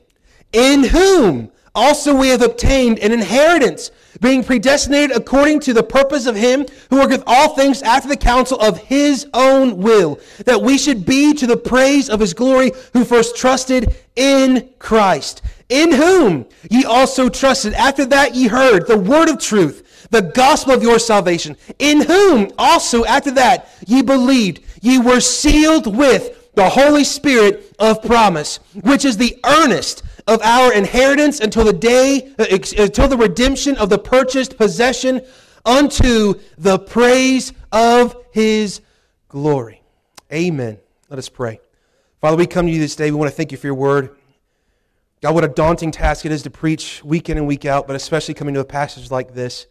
[0.54, 3.90] in whom also we have obtained an inheritance,
[4.22, 8.60] being predestinated according to the purpose of him who worketh all things after the counsel
[8.60, 13.04] of his own will, that we should be to the praise of his glory, who
[13.04, 17.74] first trusted in Christ, in whom ye also trusted.
[17.74, 22.52] After that ye heard the word of truth, the gospel of your salvation, in whom
[22.58, 29.06] also after that ye believed, ye were sealed with the Holy Spirit of promise, which
[29.06, 32.46] is the earnest of our inheritance until the day, uh,
[32.78, 35.22] until the redemption of the purchased possession
[35.66, 38.82] unto the praise of his
[39.30, 39.82] glory.
[40.34, 40.78] Amen.
[41.08, 41.62] Let us pray.
[42.20, 43.10] Father, we come to you this day.
[43.10, 44.18] We want to thank you for your word.
[45.22, 47.96] God, what a daunting task it is to preach week in and week out, but
[47.96, 49.66] especially coming to a passage like this.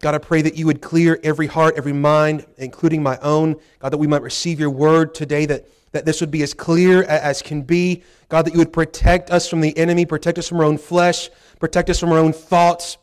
[0.00, 3.54] God, I pray that you would clear every heart, every mind, including my own.
[3.78, 7.02] God, that we might receive your word today, that that this would be as clear
[7.04, 8.02] as can be.
[8.28, 11.30] God, that you would protect us from the enemy, protect us from our own flesh,
[11.60, 12.98] protect us from our own thoughts,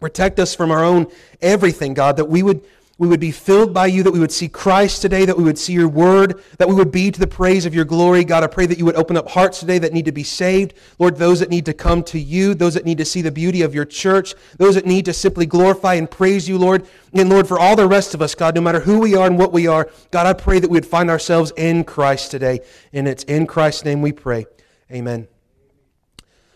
[0.00, 1.06] protect us from our own
[1.40, 2.62] everything, God, that we would
[2.98, 5.58] we would be filled by you, that we would see Christ today, that we would
[5.58, 8.24] see your word, that we would be to the praise of your glory.
[8.24, 10.72] God, I pray that you would open up hearts today that need to be saved.
[10.98, 13.60] Lord, those that need to come to you, those that need to see the beauty
[13.60, 16.86] of your church, those that need to simply glorify and praise you, Lord.
[17.12, 19.38] And Lord, for all the rest of us, God, no matter who we are and
[19.38, 22.60] what we are, God, I pray that we would find ourselves in Christ today.
[22.94, 24.46] And it's in Christ's name we pray.
[24.90, 25.28] Amen.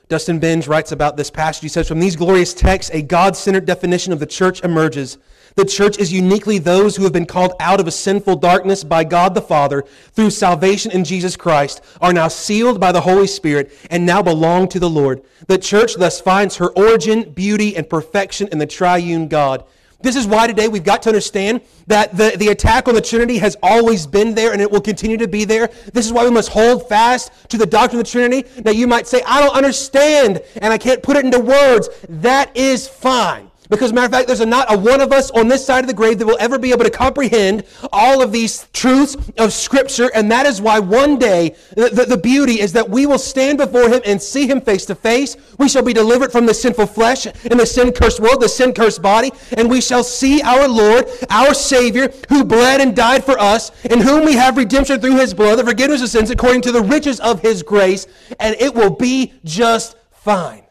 [0.08, 1.62] Dustin Benge writes about this passage.
[1.62, 5.18] He says, From these glorious texts, a God centered definition of the church emerges.
[5.56, 9.04] The church is uniquely those who have been called out of a sinful darkness by
[9.04, 13.72] God the Father through salvation in Jesus Christ, are now sealed by the Holy Spirit,
[13.90, 15.22] and now belong to the Lord.
[15.46, 19.64] The church thus finds her origin, beauty, and perfection in the triune God.
[20.02, 23.36] This is why today we've got to understand that the, the attack on the Trinity
[23.38, 25.68] has always been there and it will continue to be there.
[25.92, 28.48] This is why we must hold fast to the doctrine of the Trinity.
[28.64, 31.90] Now you might say, I don't understand and I can't put it into words.
[32.08, 33.49] That is fine.
[33.70, 35.86] Because, matter of fact, there's a, not a one of us on this side of
[35.86, 40.10] the grave that will ever be able to comprehend all of these truths of Scripture.
[40.12, 43.58] And that is why one day the, the, the beauty is that we will stand
[43.58, 45.36] before Him and see Him face to face.
[45.58, 48.74] We shall be delivered from the sinful flesh and the sin cursed world, the sin
[48.74, 49.30] cursed body.
[49.56, 54.00] And we shall see our Lord, our Savior, who bled and died for us, in
[54.00, 57.20] whom we have redemption through His blood, the forgiveness of sins according to the riches
[57.20, 58.08] of His grace.
[58.40, 60.64] And it will be just fine.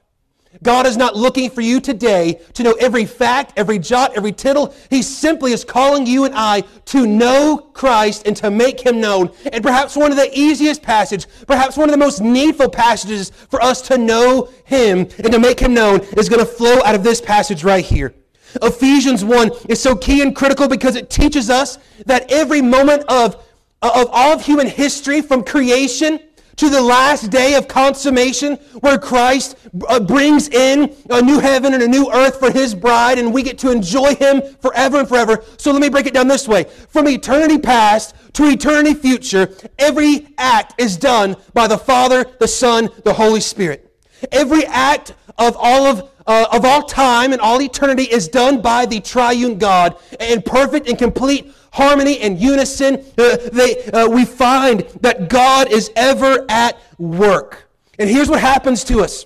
[0.61, 4.73] God is not looking for you today to know every fact, every jot, every tittle.
[4.89, 9.31] He simply is calling you and I to know Christ and to make him known.
[9.53, 13.61] And perhaps one of the easiest passages, perhaps one of the most needful passages for
[13.61, 17.03] us to know him and to make him known is going to flow out of
[17.03, 18.13] this passage right here.
[18.61, 23.35] Ephesians 1 is so key and critical because it teaches us that every moment of,
[23.81, 26.19] of all of human history from creation
[26.59, 29.55] to the last day of consummation where Christ
[29.87, 33.43] uh, brings in a new heaven and a new earth for his bride and we
[33.43, 35.41] get to enjoy him forever and forever.
[35.55, 36.65] So let me break it down this way.
[36.89, 42.89] From eternity past to eternity future, every act is done by the Father, the Son,
[43.05, 43.89] the Holy Spirit.
[44.29, 48.85] Every act of all of uh, of all time and all eternity is done by
[48.85, 53.03] the triune God in perfect and complete harmony and unison.
[53.17, 57.67] Uh, they, uh, we find that God is ever at work.
[57.97, 59.25] And here's what happens to us.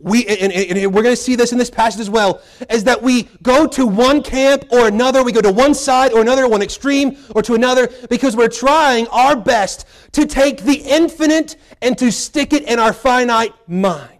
[0.00, 3.00] We, and, and we're going to see this in this passage as well, is that
[3.00, 6.62] we go to one camp or another, we go to one side or another, one
[6.62, 12.10] extreme or to another, because we're trying our best to take the infinite and to
[12.10, 14.13] stick it in our finite mind.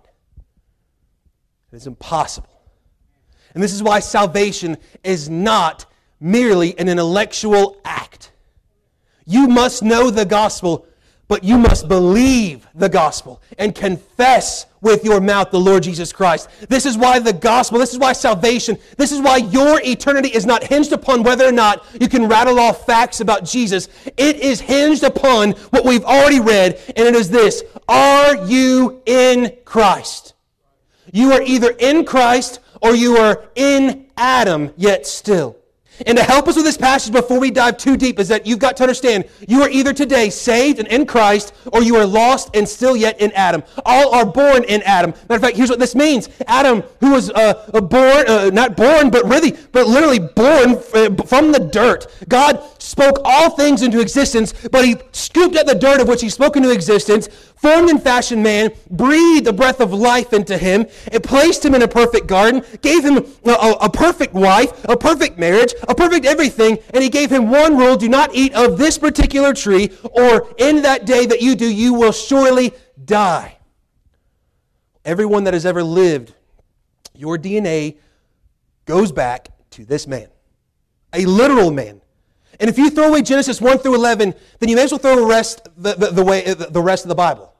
[1.74, 2.48] It's impossible.
[3.54, 5.86] And this is why salvation is not
[6.20, 8.32] merely an intellectual act.
[9.26, 10.86] You must know the gospel,
[11.28, 16.48] but you must believe the gospel and confess with your mouth the Lord Jesus Christ.
[16.68, 20.44] This is why the gospel, this is why salvation, this is why your eternity is
[20.44, 23.88] not hinged upon whether or not you can rattle off facts about Jesus.
[24.16, 29.56] It is hinged upon what we've already read, and it is this Are you in
[29.64, 30.33] Christ?
[31.14, 35.56] You are either in Christ or you are in Adam yet still.
[36.06, 38.58] And to help us with this passage before we dive too deep is that you've
[38.58, 42.50] got to understand you are either today saved and in Christ or you are lost
[42.56, 43.62] and still yet in Adam.
[43.86, 45.10] All are born in Adam.
[45.10, 46.28] Matter of fact, here's what this means.
[46.48, 51.68] Adam, who was uh, born, uh, not born, but really, but literally born from the
[51.72, 52.08] dirt.
[52.28, 56.28] God spoke all things into existence, but he scooped at the dirt of which he
[56.28, 61.22] spoke into existence, formed and fashioned man, breathed the breath of life into him, and
[61.22, 65.38] placed him in a perfect garden, gave him a, a, a, perfect wife, a perfect
[65.38, 68.98] marriage, a perfect everything, and he gave him one rule do not eat of this
[68.98, 72.72] particular tree, or in that day that you do, you will surely
[73.02, 73.56] die.
[75.04, 76.34] Everyone that has ever lived,
[77.14, 77.96] your DNA
[78.84, 80.28] goes back to this man,
[81.14, 82.02] a literal man
[82.60, 85.16] and if you throw away Genesis 1 through 11, then you may as well throw
[85.16, 87.52] the rest, the, the, the, way, the rest of the Bible.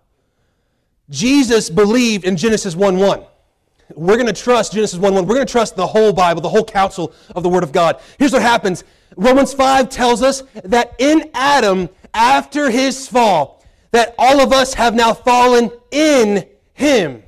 [1.11, 3.25] Jesus believed in Genesis 1 1.
[3.95, 5.27] We're going to trust Genesis 1 1.
[5.27, 8.01] We're going to trust the whole Bible, the whole counsel of the Word of God.
[8.19, 8.85] Here's what happens
[9.17, 14.95] Romans 5 tells us that in Adam, after his fall, that all of us have
[14.95, 17.24] now fallen in him.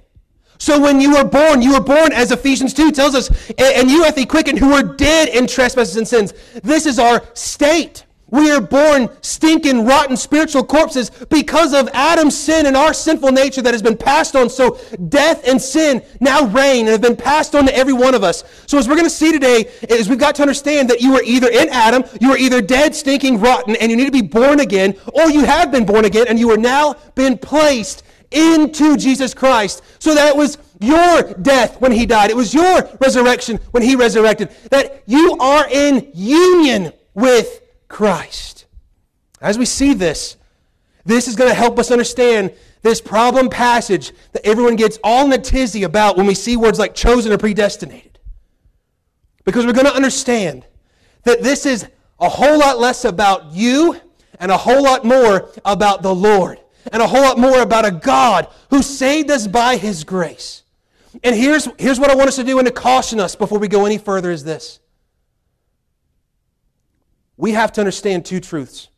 [0.59, 4.05] So when you were born, you were born, as Ephesians 2 tells us, and you
[4.05, 6.33] hath he quickened who were dead in trespasses and sins.
[6.63, 8.05] This is our state.
[8.29, 13.63] We are born stinking, rotten spiritual corpses because of Adam's sin and our sinful nature
[13.63, 14.51] that has been passed on.
[14.51, 18.25] So death and sin now reign and have been passed on to every one of
[18.25, 18.43] us.
[18.67, 21.23] So as we're going to see today, is we've got to understand that you are
[21.23, 24.59] either in Adam, you are either dead, stinking, rotten, and you need to be born
[24.59, 29.35] again, or you have been born again and you are now been placed into Jesus
[29.35, 29.83] Christ.
[29.99, 32.31] So that was your death when he died.
[32.31, 34.51] It was your resurrection when he resurrected.
[34.71, 38.67] That you are in union with Christ.
[39.41, 40.37] As we see this,
[41.05, 42.53] this is going to help us understand
[42.83, 46.79] this problem passage that everyone gets all in a tizzy about when we see words
[46.79, 48.19] like chosen or predestinated.
[49.45, 50.67] Because we're going to understand
[51.23, 51.87] that this is
[52.19, 54.01] a whole lot less about you
[54.39, 56.59] and a whole lot more about the Lord
[56.93, 60.63] and a whole lot more about a God who saved us by his grace.
[61.23, 63.69] And here's, here's what I want us to do and to caution us before we
[63.69, 64.81] go any further is this.
[67.37, 68.89] We have to understand two truths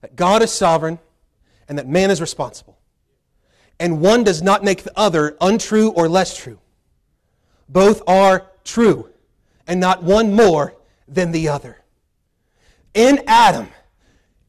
[0.00, 0.98] that God is sovereign
[1.68, 2.78] and that man is responsible.
[3.80, 6.58] And one does not make the other untrue or less true.
[7.68, 9.10] Both are true,
[9.66, 10.74] and not one more
[11.06, 11.78] than the other.
[12.94, 13.68] In Adam,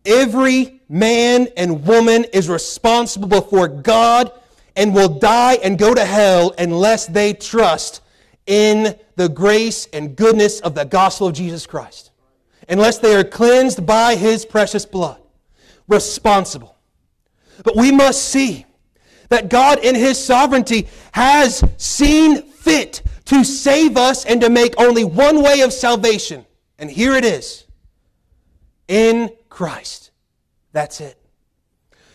[0.06, 4.32] every man and woman is responsible before God
[4.76, 8.02] and will die and go to hell unless they trust
[8.45, 12.12] in the grace and goodness of the gospel of Jesus Christ.
[12.68, 15.22] Unless they are cleansed by his precious blood.
[15.88, 16.78] Responsible.
[17.64, 18.66] But we must see
[19.30, 25.04] that God in his sovereignty has seen fit to save us and to make only
[25.04, 26.45] one way of salvation.
[26.78, 27.66] And here it is
[28.88, 29.30] in
[29.60, 30.12] Christ.
[30.72, 31.18] That's it.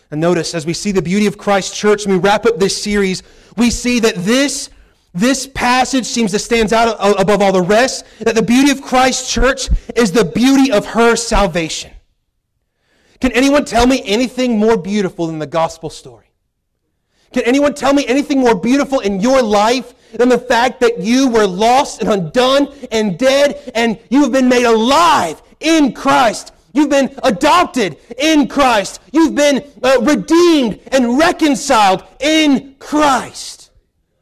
[0.09, 2.81] And notice, as we see the beauty of Christ's church and we wrap up this
[2.81, 3.21] series,
[3.55, 4.71] we see that this,
[5.13, 9.31] this passage seems to stand out above all the rest, that the beauty of Christ's
[9.31, 11.91] church is the beauty of her salvation.
[13.21, 16.31] Can anyone tell me anything more beautiful than the gospel story?
[17.31, 21.29] Can anyone tell me anything more beautiful in your life than the fact that you
[21.29, 26.53] were lost and undone and dead and you have been made alive in Christ?
[26.75, 29.01] You've been adopted in Christ.
[29.13, 33.71] You've been uh, redeemed and reconciled in Christ.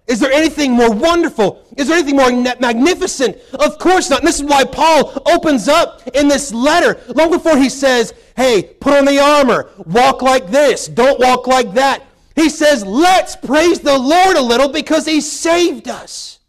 [0.05, 1.65] Is there anything more wonderful?
[1.77, 3.37] Is there anything more magnificent?
[3.53, 4.19] Of course not.
[4.19, 8.75] And this is why Paul opens up in this letter, long before he says, hey,
[8.79, 12.03] put on the armor, walk like this, don't walk like that.
[12.35, 16.39] He says, let's praise the Lord a little because he saved us.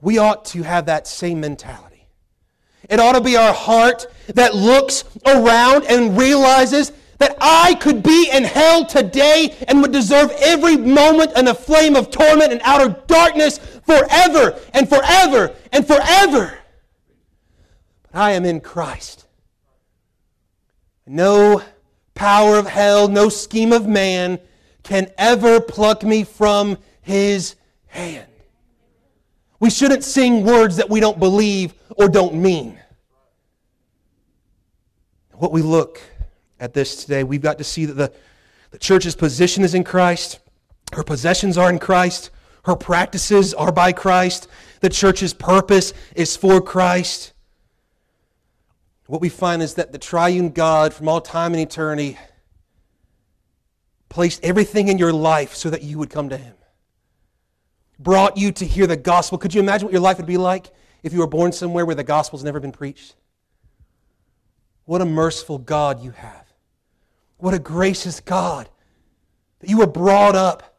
[0.00, 1.85] We ought to have that same mentality.
[2.88, 8.30] It ought to be our heart that looks around and realizes that I could be
[8.30, 13.00] in hell today and would deserve every moment in a flame of torment and outer
[13.06, 16.58] darkness forever and forever and forever.
[18.02, 19.26] But I am in Christ.
[21.06, 21.62] No
[22.14, 24.38] power of hell, no scheme of man
[24.82, 27.54] can ever pluck me from his
[27.86, 28.26] hand.
[29.58, 32.78] We shouldn't sing words that we don't believe or don't mean.
[35.32, 36.00] What we look
[36.60, 38.12] at this today, we've got to see that the,
[38.70, 40.40] the church's position is in Christ,
[40.92, 42.30] her possessions are in Christ,
[42.64, 44.48] her practices are by Christ,
[44.80, 47.32] the church's purpose is for Christ.
[49.06, 52.18] What we find is that the triune God from all time and eternity
[54.08, 56.55] placed everything in your life so that you would come to Him.
[57.98, 59.38] Brought you to hear the gospel.
[59.38, 60.70] Could you imagine what your life would be like
[61.02, 63.14] if you were born somewhere where the gospel's never been preached?
[64.84, 66.46] What a merciful God you have.
[67.38, 68.68] What a gracious God
[69.60, 70.74] that you were brought up.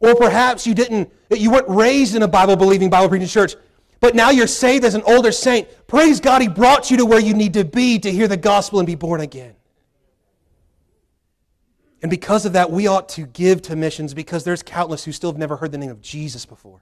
[0.00, 3.56] Or perhaps you didn't, that you weren't raised in a Bible believing, Bible preaching church,
[4.00, 5.68] but now you're saved as an older saint.
[5.88, 8.78] Praise God, He brought you to where you need to be to hear the gospel
[8.78, 9.54] and be born again.
[12.02, 15.30] And because of that, we ought to give to missions because there's countless who still
[15.30, 16.80] have never heard the name of Jesus before,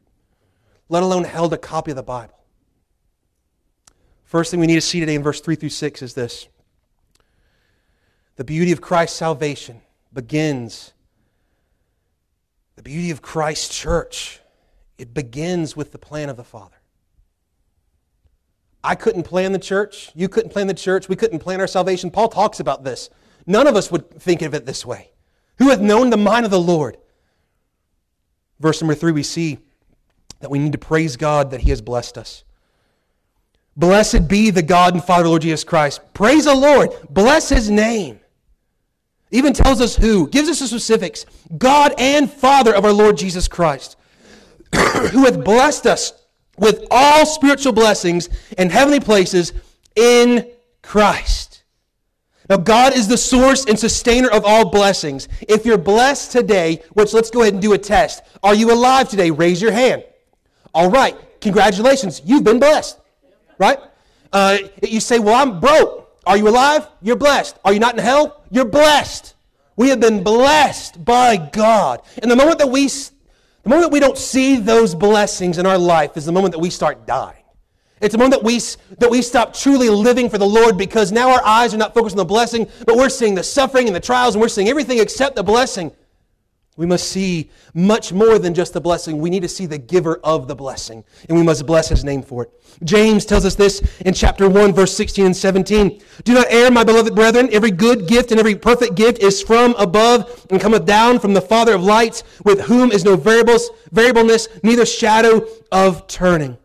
[0.88, 2.38] let alone held a copy of the Bible.
[4.24, 6.48] First thing we need to see today in verse 3 through 6 is this
[8.36, 9.80] the beauty of Christ's salvation
[10.12, 10.92] begins,
[12.74, 14.40] the beauty of Christ's church,
[14.98, 16.76] it begins with the plan of the Father.
[18.84, 20.12] I couldn't plan the church.
[20.14, 21.08] You couldn't plan the church.
[21.08, 22.10] We couldn't plan our salvation.
[22.10, 23.10] Paul talks about this.
[23.46, 25.10] None of us would think of it this way.
[25.58, 26.96] Who hath known the mind of the Lord?
[28.58, 29.58] Verse number three, we see
[30.40, 32.44] that we need to praise God that He has blessed us.
[33.76, 36.00] Blessed be the God and Father, Lord Jesus Christ.
[36.14, 36.90] Praise the Lord.
[37.10, 38.20] Bless His name.
[39.30, 41.26] Even tells us who, gives us the specifics
[41.58, 43.96] God and Father of our Lord Jesus Christ,
[44.74, 46.12] who hath blessed us
[46.58, 49.52] with all spiritual blessings in heavenly places
[49.94, 50.48] in
[50.82, 51.45] Christ.
[52.48, 55.28] Now, God is the source and sustainer of all blessings.
[55.48, 58.22] If you're blessed today, which let's go ahead and do a test.
[58.42, 59.30] Are you alive today?
[59.30, 60.04] Raise your hand.
[60.72, 61.16] All right.
[61.40, 62.22] Congratulations.
[62.24, 63.00] You've been blessed.
[63.58, 63.78] Right?
[64.32, 66.04] Uh, you say, Well, I'm broke.
[66.26, 66.86] Are you alive?
[67.02, 67.58] You're blessed.
[67.64, 68.42] Are you not in hell?
[68.50, 69.34] You're blessed.
[69.76, 72.02] We have been blessed by God.
[72.20, 75.78] And the moment that we the moment that we don't see those blessings in our
[75.78, 77.42] life is the moment that we start dying.
[78.00, 78.60] It's a moment that we,
[78.98, 82.14] that we stop truly living for the Lord because now our eyes are not focused
[82.14, 84.98] on the blessing, but we're seeing the suffering and the trials and we're seeing everything
[84.98, 85.90] except the blessing.
[86.76, 89.18] We must see much more than just the blessing.
[89.18, 92.22] We need to see the giver of the blessing, and we must bless his name
[92.22, 92.50] for it.
[92.84, 96.02] James tells us this in chapter 1, verse 16 and 17.
[96.24, 97.48] Do not err, my beloved brethren.
[97.50, 101.40] Every good gift and every perfect gift is from above and cometh down from the
[101.40, 106.58] Father of lights, with whom is no variables, variableness, neither shadow of turning.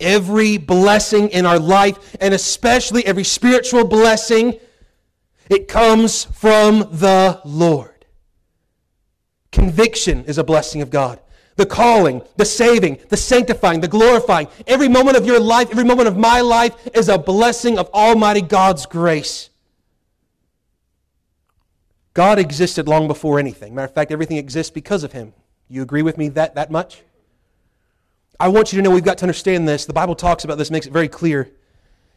[0.00, 4.58] Every blessing in our life, and especially every spiritual blessing,
[5.50, 8.06] it comes from the Lord.
[9.52, 11.20] Conviction is a blessing of God.
[11.56, 14.48] The calling, the saving, the sanctifying, the glorifying.
[14.66, 18.40] Every moment of your life, every moment of my life is a blessing of Almighty
[18.42, 19.50] God's grace.
[22.14, 23.74] God existed long before anything.
[23.74, 25.32] Matter of fact, everything exists because of Him.
[25.68, 27.02] You agree with me that, that much?
[28.38, 29.86] I want you to know we've got to understand this.
[29.86, 31.50] The Bible talks about this, makes it very clear.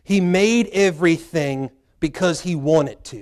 [0.03, 3.17] He made everything because He wanted to.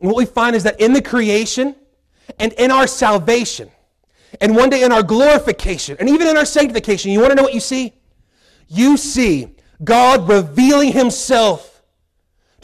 [0.00, 1.74] And what we find is that in the creation,
[2.38, 3.70] and in our salvation,
[4.40, 7.42] and one day in our glorification, and even in our sanctification, you want to know
[7.42, 7.92] what you see?
[8.68, 11.74] You see God revealing Himself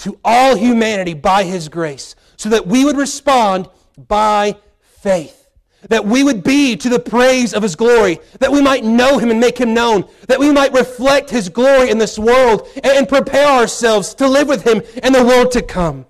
[0.00, 3.68] to all humanity by his grace, so that we would respond
[4.08, 5.39] by faith.
[5.89, 9.31] That we would be to the praise of his glory, that we might know him
[9.31, 13.49] and make him known, that we might reflect his glory in this world and prepare
[13.49, 16.05] ourselves to live with him in the world to come.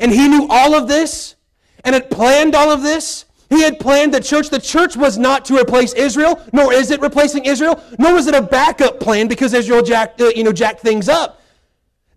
[0.00, 1.36] And he knew all of this
[1.84, 3.24] and had planned all of this.
[3.48, 4.50] He had planned the church.
[4.50, 8.34] The church was not to replace Israel, nor is it replacing Israel, nor was it
[8.34, 11.40] a backup plan because Israel jacked, uh, you know, jacked things up.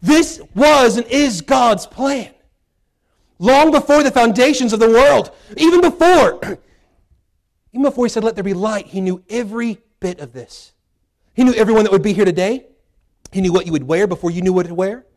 [0.01, 2.31] This was and is God's plan.
[3.41, 6.39] Long before the foundations of the world, even before,
[7.73, 10.73] even before he said, Let there be light, he knew every bit of this.
[11.33, 12.67] He knew everyone that would be here today.
[13.31, 15.07] He knew what you would wear before you knew what to wear.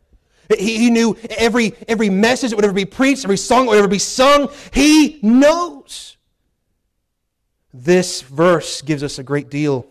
[0.59, 3.79] He, he knew every, every message that would ever be preached, every song that would
[3.79, 4.49] ever be sung.
[4.72, 6.16] He knows.
[7.75, 9.87] This verse gives us a great deal.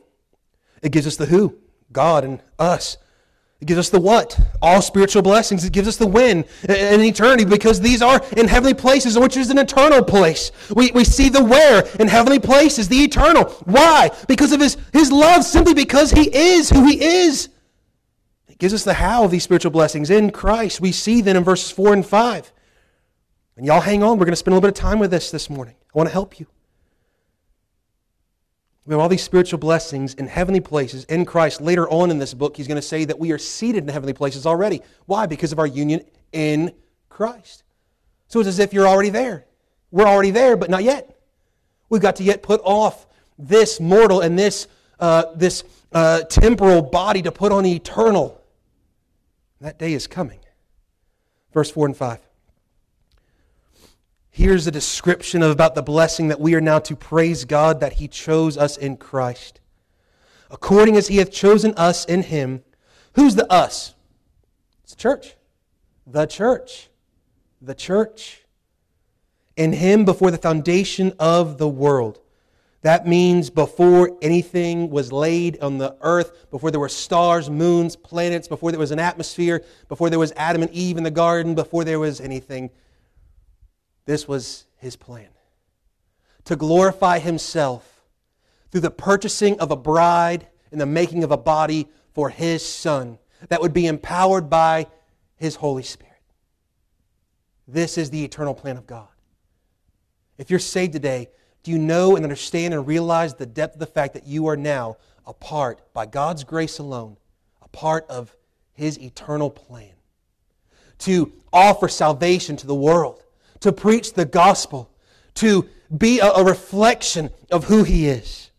[0.82, 1.56] It gives us the who,
[1.92, 2.98] God and us.
[3.64, 4.38] It gives us the what?
[4.61, 5.64] All spiritual blessings.
[5.64, 9.49] It gives us the when in eternity because these are in heavenly places, which is
[9.51, 10.51] an eternal place.
[10.76, 13.45] We, we see the where in heavenly places, the eternal.
[13.64, 14.11] Why?
[14.28, 17.47] Because of his, his love, simply because he is who he is.
[18.49, 20.82] It gives us the how of these spiritual blessings in Christ.
[20.82, 22.51] We see then in verses 4 and 5.
[23.55, 24.18] And y'all hang on.
[24.18, 25.76] We're going to spend a little bit of time with this this morning.
[25.95, 26.47] I want to help you.
[28.86, 31.62] We have all these spiritual blessings in heavenly places in Christ.
[31.62, 34.14] Later on in this book, he's going to say that we are seated in heavenly
[34.14, 34.82] places already.
[35.06, 35.26] Why?
[35.26, 36.02] Because of our union
[36.34, 36.74] in
[37.08, 37.64] Christ.
[38.28, 39.46] So it's as if you're already there.
[39.92, 41.18] We're already there, but not yet.
[41.90, 43.06] We've got to yet put off
[43.38, 44.68] this mortal and this,
[45.00, 45.64] uh, this
[45.94, 48.42] uh, temporal body to put on the eternal.
[49.62, 50.40] That day is coming.
[51.54, 52.20] Verse 4 and 5.
[54.36, 57.94] Here's a description of about the blessing that we are now to praise God that
[57.94, 59.62] He chose us in Christ.
[60.50, 62.64] According as He hath chosen us in Him.
[63.14, 63.94] Who's the us?
[64.82, 65.36] It's the church.
[66.08, 66.90] The church.
[67.62, 68.42] The church.
[69.56, 72.20] In Him before the foundation of the world.
[72.82, 78.48] That means before anything was laid on the earth, before there were stars, moons, planets,
[78.48, 81.84] before there was an atmosphere, before there was Adam and Eve in the garden, before
[81.84, 82.72] there was anything
[84.06, 85.30] this was his plan
[86.45, 88.01] to glorify himself
[88.72, 93.18] through the purchasing of a bride and the making of a body for his son
[93.49, 94.88] that would be empowered by
[95.36, 96.14] his Holy Spirit.
[97.68, 99.08] This is the eternal plan of God.
[100.38, 101.30] If you're saved today,
[101.64, 104.58] do you know and understand and realize the depth of the fact that you are
[104.58, 107.18] now a part, by God's grace alone,
[107.62, 108.36] a part of
[108.74, 109.93] his eternal plan?
[110.99, 113.23] To offer salvation to the world
[113.64, 114.91] to preach the gospel,
[115.36, 118.51] to be a, a reflection of who he is.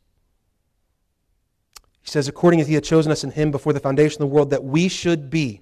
[2.03, 4.35] He says, according as he had chosen us in him before the foundation of the
[4.35, 5.61] world, that we should be.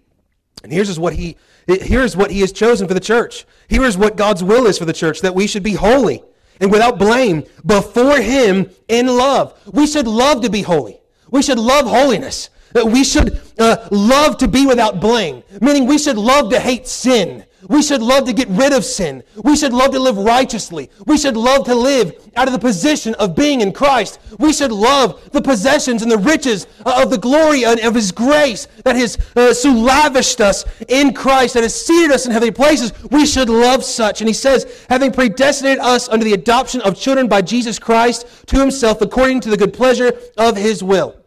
[0.62, 1.36] And here's what he
[1.66, 3.46] here's what he has chosen for the church.
[3.68, 6.22] Here is what God's will is for the church, that we should be holy
[6.60, 9.58] and without blame before him in love.
[9.72, 11.00] We should love to be holy.
[11.30, 12.50] We should love holiness.
[12.74, 17.44] We should uh, love to be without blame, meaning we should love to hate sin.
[17.68, 19.22] We should love to get rid of sin.
[19.36, 20.90] We should love to live righteously.
[21.06, 24.18] We should love to live out of the position of being in Christ.
[24.38, 28.66] We should love the possessions and the riches of the glory and of His grace
[28.84, 32.92] that has uh, so lavished us in Christ, that has seated us in heavenly places.
[33.10, 34.20] We should love such.
[34.20, 38.58] And He says, having predestinated us under the adoption of children by Jesus Christ to
[38.58, 41.21] Himself according to the good pleasure of His will.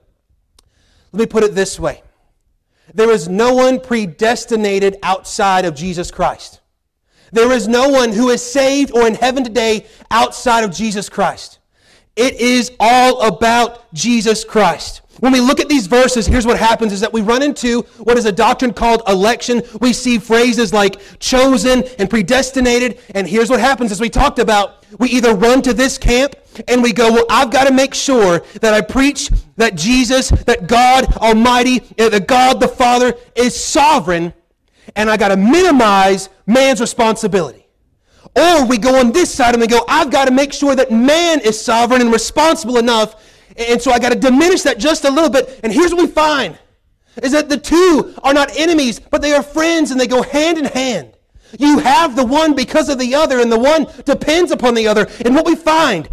[1.16, 2.04] Let me put it this way
[2.94, 6.60] there is no one predestinated outside of Jesus Christ.
[7.32, 11.60] There is no one who is saved or in heaven today outside of Jesus Christ.
[12.18, 15.04] It is all about Jesus Christ.
[15.22, 18.18] When we look at these verses, here's what happens is that we run into what
[18.18, 19.64] is a doctrine called election.
[19.80, 23.00] We see phrases like chosen and predestinated.
[23.16, 24.85] And here's what happens as we talked about.
[25.00, 26.36] We either run to this camp
[26.68, 30.68] and we go, well, I've got to make sure that I preach that Jesus, that
[30.68, 34.34] God Almighty, uh, that God the Father is sovereign,
[34.96, 37.68] and I got to minimize man's responsibility.
[38.36, 40.92] Or we go on this side and we go, I've got to make sure that
[40.92, 43.16] man is sovereign and responsible enough
[43.58, 45.60] and so I got to diminish that just a little bit.
[45.64, 46.58] And here's what we find
[47.24, 50.58] is that the two are not enemies, but they are friends and they go hand
[50.58, 51.15] in hand.
[51.60, 55.08] You have the one because of the other, and the one depends upon the other.
[55.24, 56.10] And what we find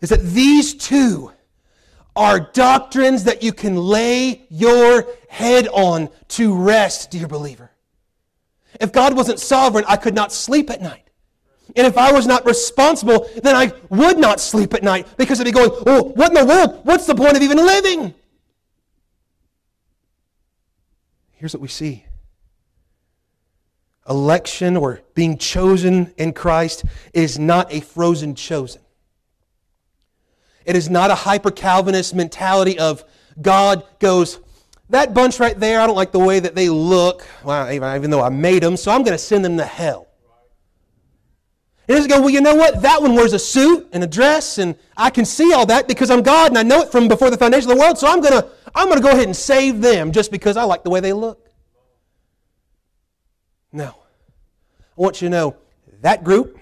[0.00, 1.32] is that these two
[2.14, 7.70] are doctrines that you can lay your head on to rest, dear believer.
[8.80, 11.08] If God wasn't sovereign, I could not sleep at night.
[11.76, 15.44] And if I was not responsible, then I would not sleep at night because I'd
[15.44, 16.80] be going, oh, what in the world?
[16.84, 18.14] What's the point of even living?
[21.32, 22.04] Here's what we see
[24.08, 28.82] election or being chosen in Christ is not a frozen chosen.
[30.64, 33.04] It is not a hyper Calvinist mentality of
[33.40, 34.38] God goes,
[34.90, 38.22] that bunch right there, I don't like the way that they look, well, even though
[38.22, 40.08] I made them, so I'm going to send them to hell.
[41.86, 42.82] He doesn't go, well, you know what?
[42.82, 46.10] That one wears a suit and a dress, and I can see all that because
[46.10, 48.20] I'm God and I know it from before the foundation of the world, so I'm
[48.20, 50.90] going to I'm going to go ahead and save them just because I like the
[50.90, 51.47] way they look.
[53.72, 53.94] No.
[54.78, 55.56] I want you to know
[56.00, 56.58] that group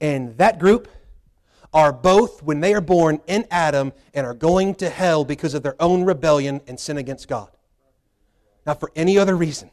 [0.00, 0.88] and that group
[1.72, 5.62] are both, when they are born in Adam, and are going to hell because of
[5.62, 7.50] their own rebellion and sin against God.
[8.66, 9.70] Not for any other reason.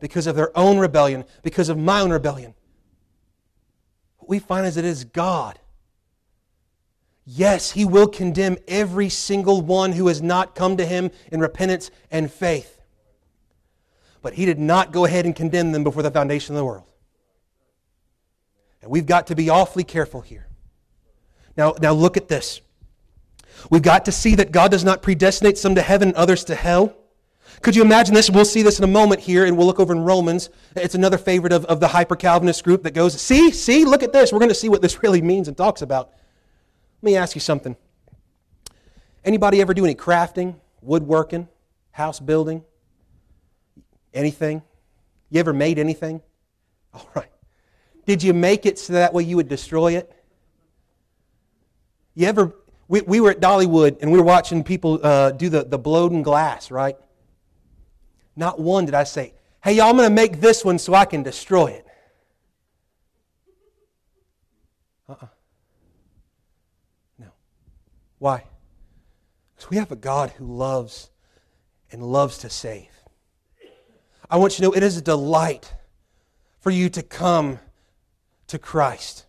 [0.00, 2.54] Because of their own rebellion, because of my own rebellion.
[4.18, 5.58] What we find is it is God.
[7.24, 11.90] Yes, He will condemn every single one who has not come to Him in repentance
[12.10, 12.71] and faith.
[14.22, 16.86] But He did not go ahead and condemn them before the foundation of the world.
[18.80, 20.48] And we've got to be awfully careful here.
[21.56, 22.60] Now, now look at this.
[23.70, 26.54] We've got to see that God does not predestinate some to heaven and others to
[26.54, 26.96] hell.
[27.60, 28.30] Could you imagine this?
[28.30, 30.50] We'll see this in a moment here, and we'll look over in Romans.
[30.74, 34.12] It's another favorite of, of the hyper Calvinist group that goes, See, see, look at
[34.12, 34.32] this.
[34.32, 36.10] We're going to see what this really means and talks about.
[37.02, 37.76] Let me ask you something.
[39.24, 41.46] Anybody ever do any crafting, woodworking,
[41.92, 42.64] house building,
[44.14, 44.62] anything?
[45.30, 46.20] You ever made anything?
[46.94, 47.30] All right.
[48.06, 50.12] Did you make it so that way you would destroy it?
[52.14, 52.54] You ever,
[52.88, 56.22] we, we were at Dollywood and we were watching people uh, do the, the Bowden
[56.22, 56.96] glass, right?
[58.36, 61.04] Not one did I say, hey, y'all, I'm going to make this one so I
[61.04, 61.86] can destroy it.
[65.08, 65.26] Uh-uh.
[67.18, 67.28] No.
[68.18, 68.44] Why?
[69.54, 71.10] Because we have a God who loves
[71.90, 72.88] and loves to save.
[74.32, 75.74] I want you to know it is a delight
[76.60, 77.58] for you to come
[78.46, 79.26] to Christ.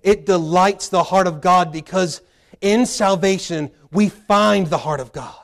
[0.00, 2.20] It delights the heart of God because
[2.60, 5.34] in salvation we find the heart of God.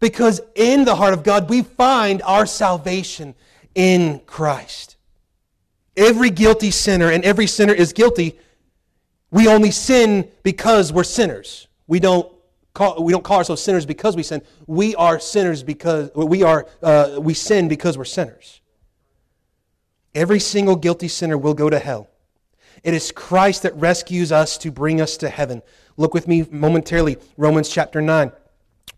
[0.00, 3.34] Because in the heart of God we find our salvation
[3.74, 4.96] in Christ.
[5.98, 8.38] Every guilty sinner, and every sinner is guilty,
[9.30, 11.68] we only sin because we're sinners.
[11.86, 12.33] We don't
[12.74, 14.42] call, we don't call ourselves sinners because we sin.
[14.66, 18.60] We are sinners because we are uh, we sin because we're sinners.
[20.14, 22.08] Every single guilty sinner will go to hell.
[22.82, 25.62] It is Christ that rescues us to bring us to heaven.
[25.96, 28.30] Look with me momentarily, Romans chapter 9.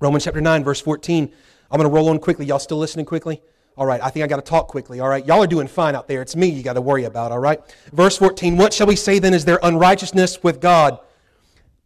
[0.00, 1.32] Romans chapter 9, verse 14.
[1.70, 2.46] I'm going to roll on quickly.
[2.46, 3.40] Y'all still listening quickly?
[3.76, 5.00] All right, I think I got to talk quickly.
[5.00, 6.22] All right, y'all are doing fine out there.
[6.22, 7.32] It's me you got to worry about.
[7.32, 7.60] All right,
[7.92, 8.56] verse 14.
[8.56, 10.98] What shall we say then is there unrighteousness with God?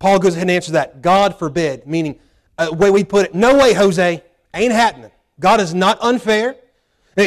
[0.00, 1.02] Paul goes ahead and answers that.
[1.02, 2.18] God forbid, meaning,
[2.58, 5.12] uh, way we put it, no way, Jose, ain't happening.
[5.38, 6.56] God is not unfair.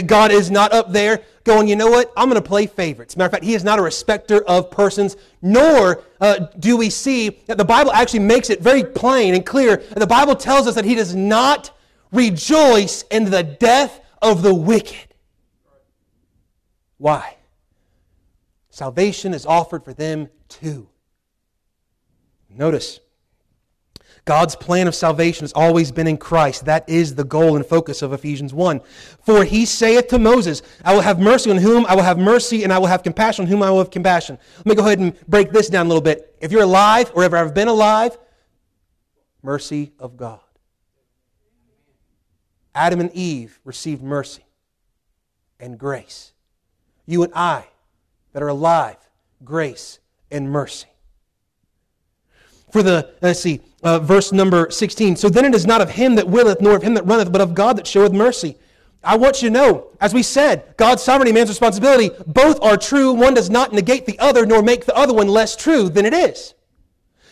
[0.08, 3.16] God is not up there going, you know what, I'm going to play favorites.
[3.16, 7.30] Matter of fact, He is not a respecter of persons, nor uh, do we see
[7.46, 9.78] that the Bible actually makes it very plain and clear.
[9.78, 11.72] The Bible tells us that He does not
[12.12, 15.14] rejoice in the death of the wicked.
[16.98, 17.36] Why?
[18.70, 20.88] Salvation is offered for them too.
[22.56, 23.00] Notice,
[24.26, 26.66] God's plan of salvation has always been in Christ.
[26.66, 28.80] That is the goal and focus of Ephesians 1.
[29.22, 32.64] For he saith to Moses, I will have mercy on whom I will have mercy,
[32.64, 34.38] and I will have compassion on whom I will have compassion.
[34.58, 36.38] Let me go ahead and break this down a little bit.
[36.40, 38.18] If you're alive, or ever have been alive,
[39.42, 40.40] mercy of God.
[42.74, 44.46] Adam and Eve received mercy
[45.60, 46.32] and grace.
[47.06, 47.68] You and I
[48.32, 48.98] that are alive,
[49.44, 50.00] grace
[50.32, 50.93] and mercy.
[52.74, 55.16] For the, let's see, uh, verse number 16.
[55.18, 57.40] So then it is not of him that willeth, nor of him that runneth, but
[57.40, 58.58] of God that showeth mercy.
[59.04, 63.14] I want you to know, as we said, God's sovereignty, man's responsibility, both are true.
[63.14, 66.16] One does not negate the other, nor make the other one less true than it
[66.16, 66.56] is.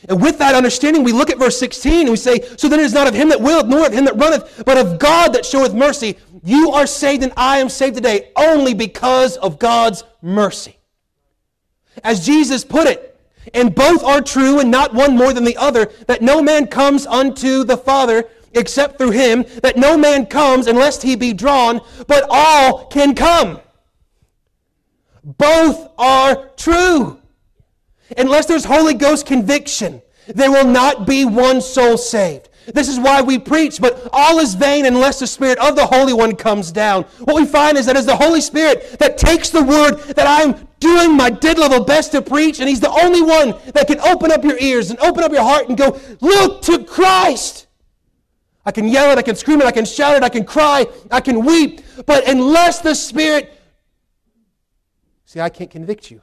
[0.07, 2.85] And with that understanding, we look at verse 16 and we say, So then it
[2.85, 5.43] is not of him that willeth, nor of him that runneth, but of God that
[5.43, 6.19] showeth mercy.
[6.43, 10.77] You are saved, and I am saved today only because of God's mercy.
[12.03, 13.10] As Jesus put it,
[13.53, 17.05] and both are true, and not one more than the other, that no man comes
[17.05, 22.25] unto the Father except through him, that no man comes unless he be drawn, but
[22.29, 23.59] all can come.
[25.23, 27.19] Both are true.
[28.17, 32.49] Unless there's Holy Ghost conviction, there will not be one soul saved.
[32.73, 36.13] This is why we preach, but all is vain unless the Spirit of the Holy
[36.13, 37.03] One comes down.
[37.19, 40.67] What we find is that it's the Holy Spirit that takes the word that I'm
[40.79, 44.31] doing my dead level best to preach, and He's the only one that can open
[44.31, 47.67] up your ears and open up your heart and go, Look to Christ.
[48.65, 50.85] I can yell it, I can scream it, I can shout it, I can cry,
[51.09, 51.81] I can weep.
[52.05, 53.57] But unless the Spirit.
[55.25, 56.21] See, I can't convict you.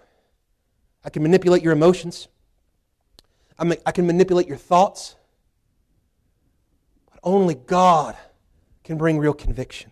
[1.05, 2.29] I can manipulate your emotions,
[3.59, 5.17] I can manipulate your thoughts.
[7.23, 8.17] But only God
[8.85, 9.91] can bring real conviction.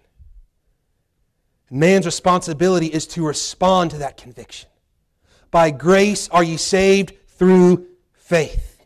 [1.68, 4.68] And man's responsibility is to respond to that conviction.
[5.50, 8.84] By grace are ye saved through faith.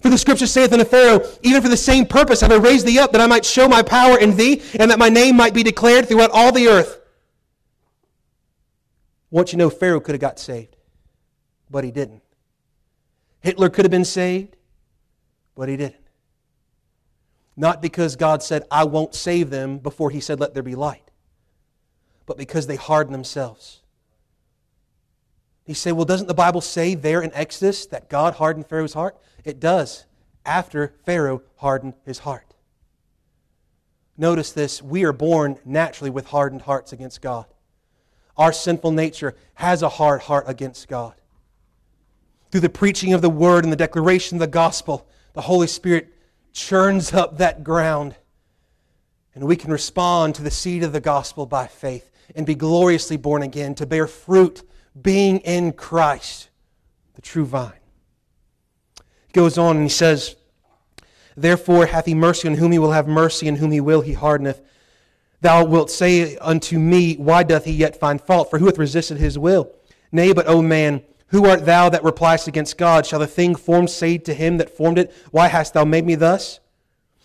[0.00, 2.98] For the scripture saith unto Pharaoh, Even for the same purpose have I raised thee
[2.98, 5.62] up, that I might show my power in thee, and that my name might be
[5.62, 7.00] declared throughout all the earth.
[9.30, 10.76] Once you know, Pharaoh could have got saved,
[11.70, 12.22] but he didn't.
[13.40, 14.56] Hitler could have been saved,
[15.54, 15.99] but he didn't.
[17.60, 21.10] Not because God said, I won't save them before he said, Let there be light,
[22.24, 23.82] but because they hardened themselves.
[25.64, 29.18] He said, Well, doesn't the Bible say there in Exodus that God hardened Pharaoh's heart?
[29.44, 30.06] It does,
[30.46, 32.54] after Pharaoh hardened his heart.
[34.16, 37.44] Notice this we are born naturally with hardened hearts against God.
[38.38, 41.12] Our sinful nature has a hard heart against God.
[42.50, 46.14] Through the preaching of the word and the declaration of the gospel, the Holy Spirit
[46.52, 48.14] churns up that ground.
[49.34, 53.16] And we can respond to the seed of the gospel by faith and be gloriously
[53.16, 54.62] born again to bear fruit,
[55.00, 56.48] being in Christ,
[57.14, 57.72] the true vine.
[59.26, 60.36] He goes on and he says,
[61.36, 64.12] Therefore hath he mercy on whom he will have mercy, and whom he will he
[64.12, 64.60] hardeneth.
[65.40, 68.50] Thou wilt say unto me, Why doth he yet find fault?
[68.50, 69.72] For who hath resisted his will?
[70.12, 73.06] Nay, but, O man, who art thou that repliest against God?
[73.06, 76.16] Shall the thing formed say to him that formed it, Why hast thou made me
[76.16, 76.60] thus?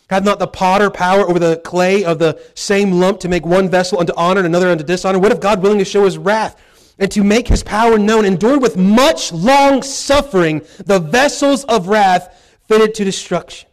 [0.10, 3.70] Hath not the potter power over the clay of the same lump to make one
[3.70, 5.18] vessel unto honor and another unto dishonor?
[5.18, 6.62] What if God willing to show his wrath
[7.00, 12.58] and to make his power known, endured with much long suffering the vessels of wrath
[12.68, 13.68] fitted to destruction,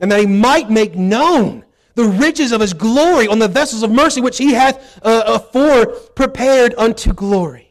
[0.00, 1.64] and that he might make known
[1.94, 5.86] the riches of his glory on the vessels of mercy which he hath uh, afore
[5.86, 7.67] prepared unto glory.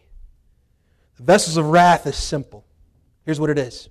[1.28, 2.66] Vessels of wrath is simple.
[3.26, 3.90] Here's what it is.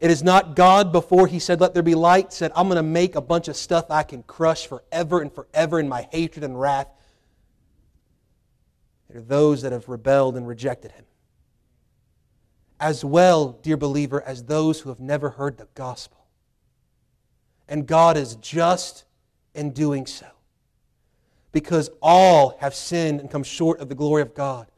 [0.00, 2.84] It is not God before he said, Let there be light, said, I'm going to
[2.84, 6.58] make a bunch of stuff I can crush forever and forever in my hatred and
[6.58, 6.86] wrath.
[9.10, 11.04] There are those that have rebelled and rejected him.
[12.78, 16.26] As well, dear believer, as those who have never heard the gospel.
[17.68, 19.02] And God is just
[19.52, 20.28] in doing so.
[21.50, 24.68] Because all have sinned and come short of the glory of God.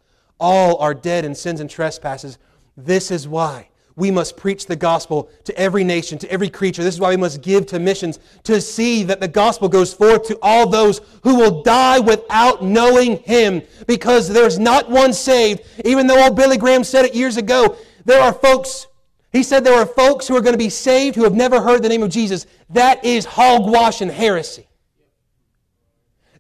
[0.41, 2.39] All are dead in sins and trespasses.
[2.77, 6.83] This is why we must preach the gospel to every nation, to every creature.
[6.83, 10.27] This is why we must give to missions, to see that the gospel goes forth
[10.29, 15.62] to all those who will die without knowing Him, because there's not one saved.
[15.85, 17.77] Even though old Billy Graham said it years ago,
[18.07, 18.87] there are folks,
[19.33, 21.83] he said there are folks who are going to be saved who have never heard
[21.83, 22.47] the name of Jesus.
[22.71, 24.67] That is hogwash and heresy.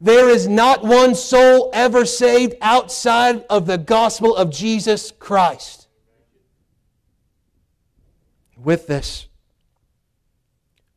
[0.00, 5.88] There is not one soul ever saved outside of the gospel of Jesus Christ.
[8.56, 9.28] With this,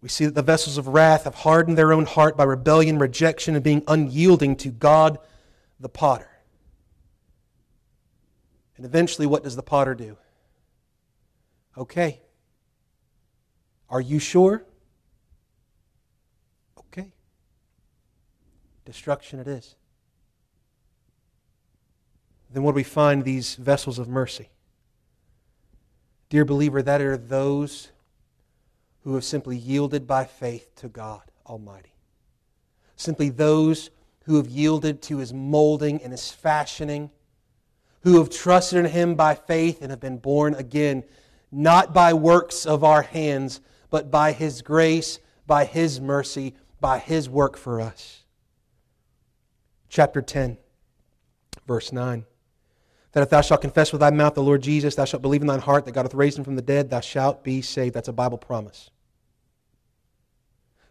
[0.01, 3.55] we see that the vessels of wrath have hardened their own heart by rebellion, rejection,
[3.55, 5.17] and being unyielding to God
[5.79, 6.29] the potter.
[8.75, 10.17] And eventually, what does the potter do?
[11.77, 12.21] Okay.
[13.89, 14.65] Are you sure?
[16.77, 17.13] Okay.
[18.85, 19.75] Destruction it is.
[22.51, 24.49] Then what do we find these vessels of mercy?
[26.29, 27.89] Dear believer, that are those
[29.03, 31.93] who have simply yielded by faith to God Almighty.
[32.95, 33.89] Simply those
[34.25, 37.09] who have yielded to His molding and His fashioning,
[38.01, 41.03] who have trusted in Him by faith and have been born again,
[41.51, 47.29] not by works of our hands, but by His grace, by His mercy, by His
[47.29, 48.22] work for us.
[49.93, 50.57] Chapter 10,
[51.67, 52.25] verse 9
[53.11, 55.47] that if thou shalt confess with thy mouth the Lord Jesus, thou shalt believe in
[55.47, 57.93] thine heart that God hath raised him from the dead, thou shalt be saved.
[57.93, 58.89] That's a Bible promise.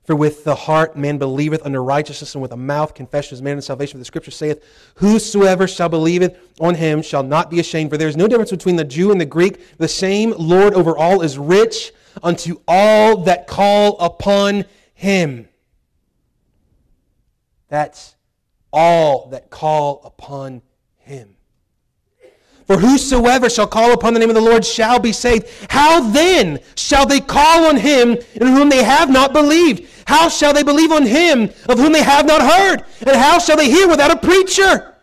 [0.05, 3.51] For with the heart man believeth unto righteousness, and with the mouth confession is made
[3.51, 3.95] unto salvation.
[3.95, 4.63] For the scripture saith,
[4.99, 7.91] Whosoever shall believeth on him shall not be ashamed.
[7.91, 9.77] For there is no difference between the Jew and the Greek.
[9.79, 11.91] The same Lord over all is rich
[12.23, 14.65] unto all that call upon
[14.95, 15.49] him.
[17.67, 18.15] That's
[18.73, 20.63] all that call upon
[20.99, 21.37] him.
[22.67, 25.49] For whosoever shall call upon the name of the Lord shall be saved.
[25.69, 29.89] How then shall they call on him in whom they have not believed?
[30.07, 32.85] How shall they believe on him of whom they have not heard?
[33.07, 34.95] And how shall they hear without a preacher?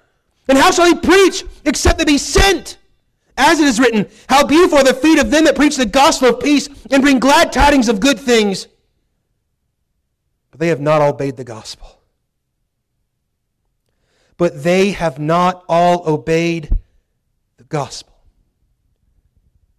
[0.48, 2.78] And how shall they preach except they be sent?
[3.38, 6.30] As it is written, How beautiful are the feet of them that preach the gospel
[6.30, 8.68] of peace and bring glad tidings of good things.
[10.52, 11.99] but they have not obeyed the gospel.
[14.40, 16.70] But they have not all obeyed
[17.58, 18.16] the gospel.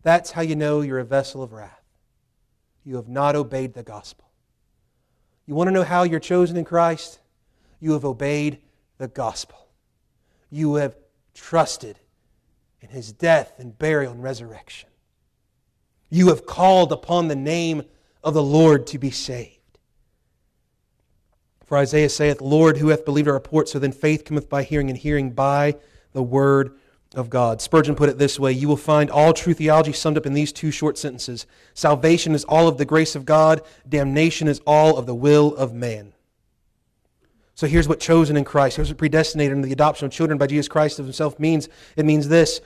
[0.02, 1.82] That's how you know you're a vessel of wrath.
[2.84, 4.28] You have not obeyed the gospel.
[5.46, 7.20] You want to know how you're chosen in Christ?
[7.80, 8.58] You have obeyed
[8.98, 9.66] the gospel.
[10.50, 10.94] You have
[11.32, 11.98] trusted
[12.82, 14.90] in his death and burial and resurrection.
[16.10, 17.84] You have called upon the name
[18.22, 19.59] of the Lord to be saved.
[21.70, 23.68] For Isaiah saith, Lord, who hath believed our report?
[23.68, 25.76] So then faith cometh by hearing, and hearing by
[26.12, 26.72] the word
[27.14, 27.62] of God.
[27.62, 30.52] Spurgeon put it this way You will find all true theology summed up in these
[30.52, 35.06] two short sentences Salvation is all of the grace of God, damnation is all of
[35.06, 36.12] the will of man.
[37.54, 40.48] So here's what chosen in Christ, here's what predestinated in the adoption of children by
[40.48, 41.68] Jesus Christ of himself means.
[41.94, 42.60] It means this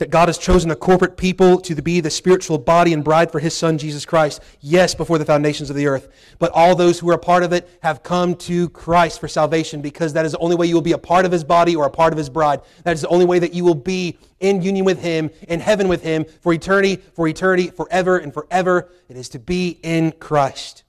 [0.00, 3.38] that God has chosen a corporate people to be the spiritual body and bride for
[3.38, 4.42] his son Jesus Christ.
[4.60, 6.08] Yes, before the foundations of the earth.
[6.38, 9.82] But all those who are a part of it have come to Christ for salvation
[9.82, 11.84] because that is the only way you will be a part of his body or
[11.84, 12.62] a part of his bride.
[12.84, 15.86] That is the only way that you will be in union with him, in heaven
[15.86, 18.88] with him, for eternity, for eternity, forever and forever.
[19.10, 20.82] It is to be in Christ.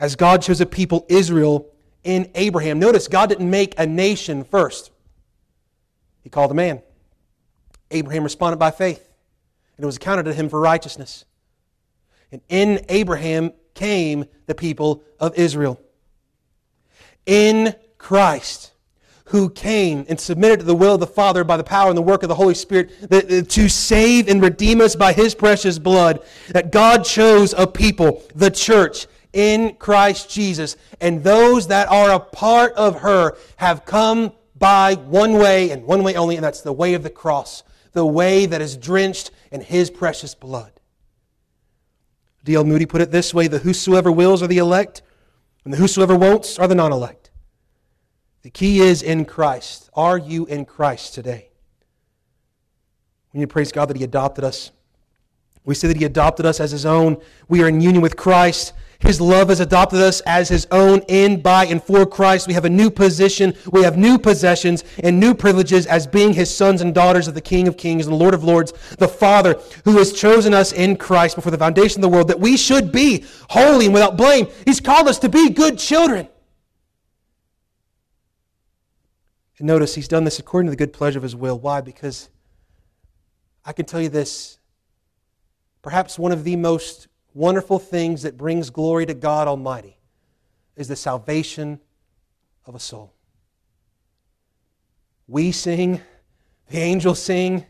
[0.00, 1.70] As God chose a people, Israel,
[2.02, 2.80] in Abraham.
[2.80, 4.90] Notice God didn't make a nation first.
[6.24, 6.82] He called a man.
[7.92, 9.08] Abraham responded by faith,
[9.76, 11.24] and it was accounted to him for righteousness.
[12.30, 15.80] And in Abraham came the people of Israel.
[17.26, 18.72] In Christ,
[19.26, 22.02] who came and submitted to the will of the Father by the power and the
[22.02, 22.90] work of the Holy Spirit
[23.48, 28.50] to save and redeem us by his precious blood, that God chose a people, the
[28.50, 30.76] church, in Christ Jesus.
[31.00, 36.02] And those that are a part of her have come by one way and one
[36.02, 37.62] way only, and that's the way of the cross
[37.92, 40.72] the way that is drenched in his precious blood.
[42.44, 42.64] D.L.
[42.64, 45.02] Moody put it this way the whosoever wills are the elect,
[45.64, 47.30] and the whosoever won'ts are the non elect.
[48.42, 49.88] The key is in Christ.
[49.94, 51.50] Are you in Christ today?
[53.32, 54.72] We need to praise God that He adopted us.
[55.64, 57.18] We say that He adopted us as His own.
[57.48, 58.72] We are in union with Christ.
[59.02, 62.46] His love has adopted us as His own in, by, and for Christ.
[62.46, 66.54] We have a new position, we have new possessions, and new privileges as being His
[66.54, 69.60] sons and daughters of the King of Kings and the Lord of Lords, the Father,
[69.84, 72.92] who has chosen us in Christ before the foundation of the world, that we should
[72.92, 74.46] be holy and without blame.
[74.64, 76.28] He's called us to be good children.
[79.58, 81.58] And notice, He's done this according to the good pleasure of His will.
[81.58, 81.80] Why?
[81.80, 82.30] Because
[83.64, 84.58] I can tell you this
[85.82, 89.96] perhaps one of the most wonderful things that brings glory to God Almighty
[90.76, 91.80] is the salvation
[92.66, 93.12] of a soul.
[95.28, 96.00] We sing,
[96.68, 97.66] the angels sing,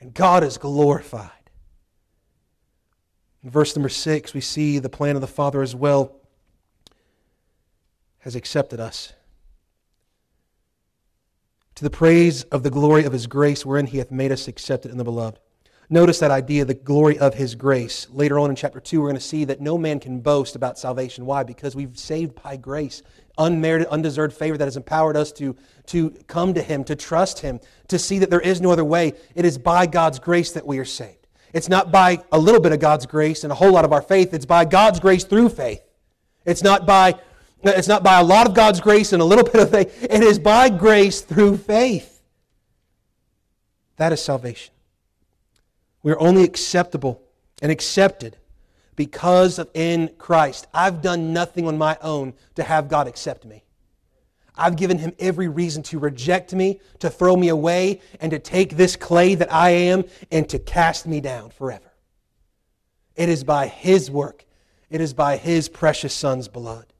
[0.00, 1.30] and God is glorified.
[3.42, 6.16] In verse number six, we see the plan of the Father as well
[8.20, 9.12] has accepted us.
[11.74, 14.90] To the praise of the glory of his grace, wherein he hath made us accepted
[14.90, 15.38] in the beloved.
[15.90, 18.06] Notice that idea, the glory of His grace.
[18.10, 20.78] Later on in chapter 2, we're going to see that no man can boast about
[20.78, 21.26] salvation.
[21.26, 21.42] Why?
[21.42, 23.02] Because we've saved by grace,
[23.36, 25.54] unmerited, undeserved favor that has empowered us to,
[25.86, 29.12] to come to Him, to trust Him, to see that there is no other way.
[29.34, 31.26] It is by God's grace that we are saved.
[31.52, 34.02] It's not by a little bit of God's grace and a whole lot of our
[34.02, 34.32] faith.
[34.32, 35.82] It's by God's grace through faith.
[36.44, 37.14] It's not by,
[37.62, 40.02] it's not by a lot of God's grace and a little bit of faith.
[40.02, 42.22] It is by grace through faith.
[43.96, 44.73] That is salvation.
[46.04, 47.22] We are only acceptable
[47.62, 48.36] and accepted
[48.94, 50.68] because of in Christ.
[50.72, 53.64] I've done nothing on my own to have God accept me.
[54.54, 58.76] I've given him every reason to reject me, to throw me away, and to take
[58.76, 61.90] this clay that I am and to cast me down forever.
[63.16, 64.44] It is by his work,
[64.90, 66.92] it is by his precious son's blood.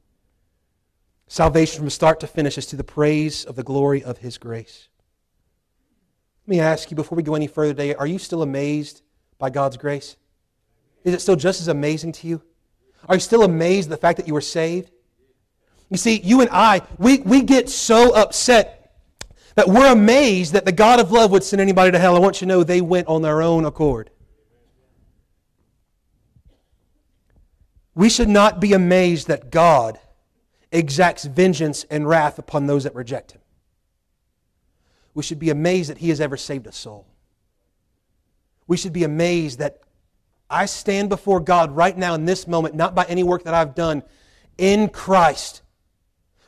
[1.27, 4.89] Salvation from start to finish is to the praise of the glory of his grace.
[6.45, 9.01] Let me ask you before we go any further today are you still amazed
[9.39, 10.15] by God's grace?
[11.03, 12.41] Is it still just as amazing to you?
[13.09, 14.91] Are you still amazed at the fact that you were saved?
[15.89, 18.93] You see, you and I, we, we get so upset
[19.55, 22.15] that we're amazed that the God of love would send anybody to hell.
[22.15, 24.11] I want you to know they went on their own accord.
[27.95, 29.99] We should not be amazed that God
[30.71, 33.41] exacts vengeance and wrath upon those that reject Him
[35.15, 37.07] we should be amazed that He has ever saved a soul.
[38.67, 39.79] We should be amazed that
[40.49, 43.73] I stand before God right now in this moment, not by any work that I've
[43.73, 44.03] done,
[44.57, 45.63] in Christ,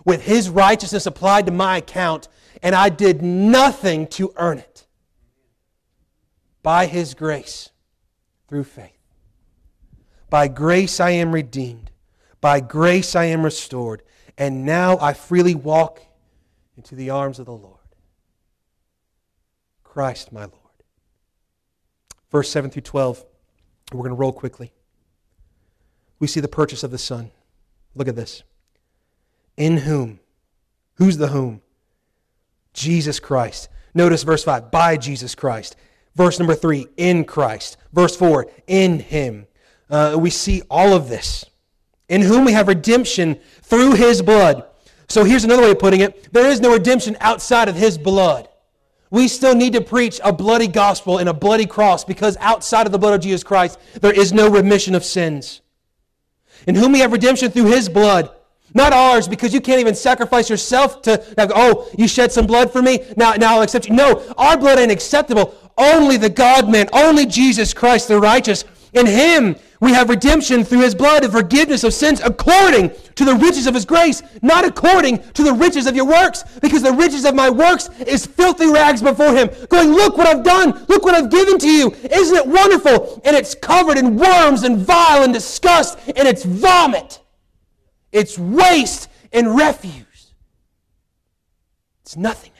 [0.05, 2.27] with His righteousness applied to my account,
[2.61, 4.85] and I did nothing to earn it.
[6.61, 7.69] By His grace,
[8.47, 8.91] through faith.
[10.29, 11.89] By grace I am redeemed.
[12.41, 14.03] By grace I am restored,
[14.37, 16.01] and now I freely walk
[16.75, 17.76] into the arms of the Lord.
[19.97, 20.53] Christ my Lord.
[22.29, 23.25] Verse 7 through 12.
[23.91, 24.71] We're going to roll quickly.
[26.19, 27.31] We see the purchase of the Son.
[27.95, 28.43] Look at this.
[29.57, 30.19] In whom?
[30.97, 31.61] Who's the whom?
[32.75, 33.69] Jesus Christ.
[33.95, 35.75] Notice verse 5 by Jesus Christ.
[36.13, 37.77] Verse number 3 in Christ.
[37.91, 39.47] Verse 4 in Him.
[39.89, 41.43] Uh, we see all of this.
[42.07, 44.63] In whom we have redemption through His blood.
[45.09, 48.47] So here's another way of putting it there is no redemption outside of His blood.
[49.09, 52.91] We still need to preach a bloody gospel and a bloody cross because outside of
[52.91, 55.61] the blood of Jesus Christ, there is no remission of sins.
[56.65, 58.31] In whom we have redemption through his blood.
[58.73, 62.71] Not ours, because you can't even sacrifice yourself to, now, oh, you shed some blood
[62.71, 63.95] for me, now, now I'll accept you.
[63.95, 65.55] No, our blood ain't acceptable.
[65.77, 68.65] Only the God man, only Jesus Christ the righteous.
[68.93, 73.35] In him we have redemption through his blood and forgiveness of sins according to the
[73.35, 77.25] riches of his grace, not according to the riches of your works, because the riches
[77.25, 81.13] of my works is filthy rags before him, going, Look what I've done, look what
[81.13, 81.91] I've given to you.
[82.11, 83.21] Isn't it wonderful?
[83.23, 87.19] And it's covered in worms and vile and disgust, and it's vomit,
[88.11, 90.33] it's waste and refuse,
[92.01, 92.56] it's nothingness.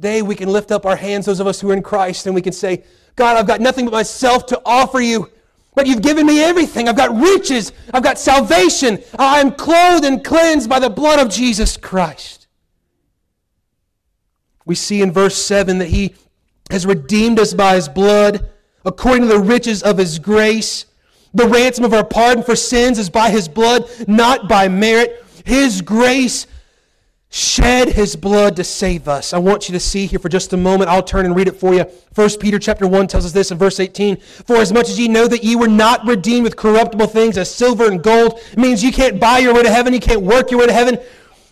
[0.00, 2.34] Today we can lift up our hands, those of us who are in Christ, and
[2.34, 2.84] we can say,
[3.16, 5.28] God, I've got nothing but myself to offer you.
[5.74, 6.88] But you've given me everything.
[6.88, 7.72] I've got riches.
[7.92, 9.00] I've got salvation.
[9.18, 12.46] I'm clothed and cleansed by the blood of Jesus Christ.
[14.64, 16.14] We see in verse 7 that He
[16.70, 18.48] has redeemed us by His blood
[18.86, 20.86] according to the riches of His grace.
[21.34, 25.26] The ransom of our pardon for sins is by His blood, not by merit.
[25.44, 26.46] His grace
[27.32, 29.32] shed his blood to save us.
[29.32, 30.90] I want you to see here for just a moment.
[30.90, 31.84] I'll turn and read it for you.
[32.16, 34.16] 1 Peter chapter 1 tells us this in verse 18.
[34.16, 37.52] For as much as ye know that ye were not redeemed with corruptible things as
[37.52, 40.58] silver and gold, means you can't buy your way to heaven, you can't work your
[40.58, 40.98] way to heaven.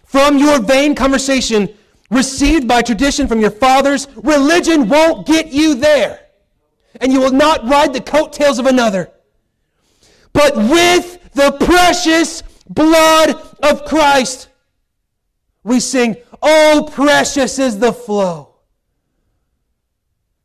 [0.05, 1.69] From your vain conversation
[2.11, 6.27] received by tradition from your fathers, religion won't get you there.
[7.01, 9.13] And you will not ride the coattails of another.
[10.33, 14.48] But with the precious blood of Christ,
[15.69, 18.57] we sing, Oh, precious is the flow.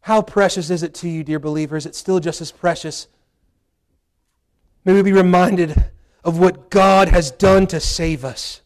[0.01, 1.85] How precious is it to you, dear believers?
[1.85, 3.07] It's still just as precious.
[4.83, 5.91] May we be reminded
[6.23, 8.61] of what God has done to save us.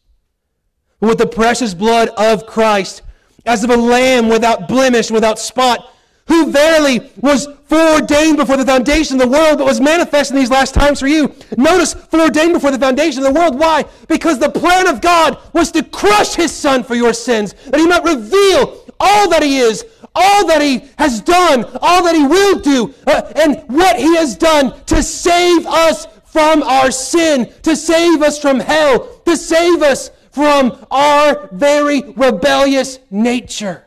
[1.00, 3.04] With the precious blood of Christ,
[3.46, 5.94] as of a lamb without blemish, without spot,
[6.28, 10.52] who verily was foreordained before the foundation of the world, but was manifest in these
[10.52, 11.34] last times for you.
[11.58, 13.58] Notice, foreordained before the foundation of the world.
[13.58, 13.86] Why?
[14.08, 17.88] Because the plan of God was to crush his son for your sins, that he
[17.88, 19.86] might reveal all that he is,
[20.16, 24.36] all that he has done, all that he will do, uh, and what he has
[24.36, 30.12] done to save us from our sin, to save us from hell, to save us
[30.32, 33.87] from our very rebellious nature.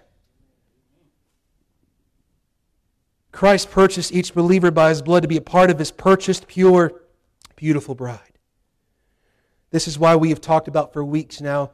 [3.41, 7.01] Christ purchased each believer by his blood to be a part of his purchased, pure,
[7.57, 8.39] beautiful bride.
[9.71, 11.71] This is why we have talked about for weeks now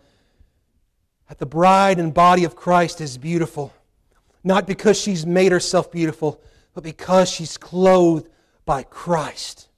[1.28, 3.74] that the bride and body of Christ is beautiful.
[4.44, 6.40] Not because she's made herself beautiful,
[6.72, 8.28] but because she's clothed
[8.64, 9.68] by Christ.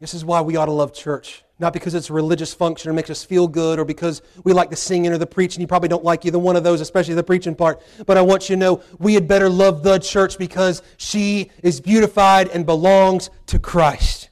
[0.00, 1.44] This is why we ought to love church.
[1.58, 4.70] Not because it's a religious function or makes us feel good or because we like
[4.70, 5.60] the singing or the preaching.
[5.60, 7.82] You probably don't like either one of those, especially the preaching part.
[8.06, 11.80] But I want you to know we had better love the church because she is
[11.80, 14.30] beautified and belongs to Christ.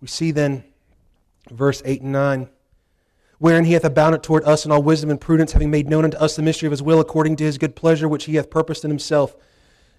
[0.00, 0.64] We see then
[1.50, 2.48] verse 8 and 9
[3.40, 6.16] wherein he hath abounded toward us in all wisdom and prudence, having made known unto
[6.18, 8.84] us the mystery of his will according to his good pleasure, which he hath purposed
[8.84, 9.34] in himself.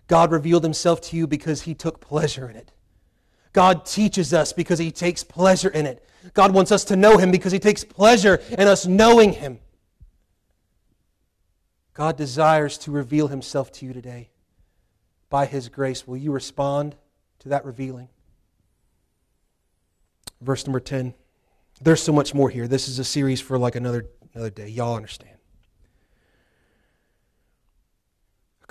[0.06, 2.72] God revealed himself to you because he took pleasure in it.
[3.54, 6.06] God teaches us because he takes pleasure in it.
[6.34, 9.60] God wants us to know him because he takes pleasure in us knowing him.
[11.94, 14.30] God desires to reveal himself to you today
[15.30, 16.08] by his grace.
[16.08, 16.96] Will you respond
[17.40, 18.10] to that revealing?
[20.40, 21.14] Verse number 10.
[21.82, 22.68] There's so much more here.
[22.68, 24.68] This is a series for like another, another day.
[24.68, 25.31] Y'all understand.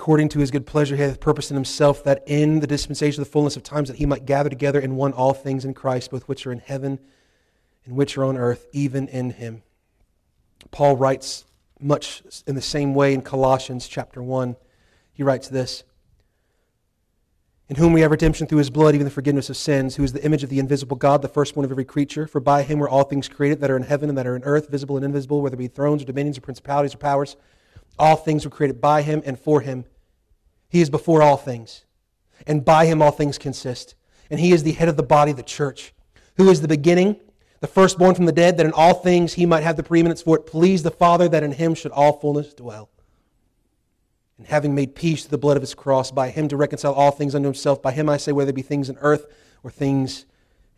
[0.00, 3.28] According to his good pleasure, he hath purposed in himself that in the dispensation of
[3.28, 6.10] the fullness of times that he might gather together in one all things in Christ,
[6.10, 6.98] both which are in heaven
[7.84, 9.62] and which are on earth, even in him.
[10.70, 11.44] Paul writes
[11.78, 14.56] much in the same way in Colossians chapter 1.
[15.12, 15.84] He writes this
[17.68, 20.14] In whom we have redemption through his blood, even the forgiveness of sins, who is
[20.14, 22.26] the image of the invisible God, the firstborn of every creature.
[22.26, 24.44] For by him were all things created that are in heaven and that are in
[24.44, 27.36] earth, visible and invisible, whether it be thrones or dominions or principalities or powers.
[27.98, 29.84] All things were created by him and for him.
[30.68, 31.84] He is before all things,
[32.46, 33.94] and by him all things consist.
[34.30, 35.92] and he is the head of the body, the church,
[36.36, 37.16] who is the beginning,
[37.58, 40.36] the firstborn from the dead, that in all things he might have the preeminence, for
[40.36, 42.88] it pleased the Father that in him should all fullness dwell.
[44.38, 47.10] And having made peace through the blood of his cross, by him to reconcile all
[47.10, 49.26] things unto himself, by him I say, whether it be things in earth
[49.62, 50.24] or things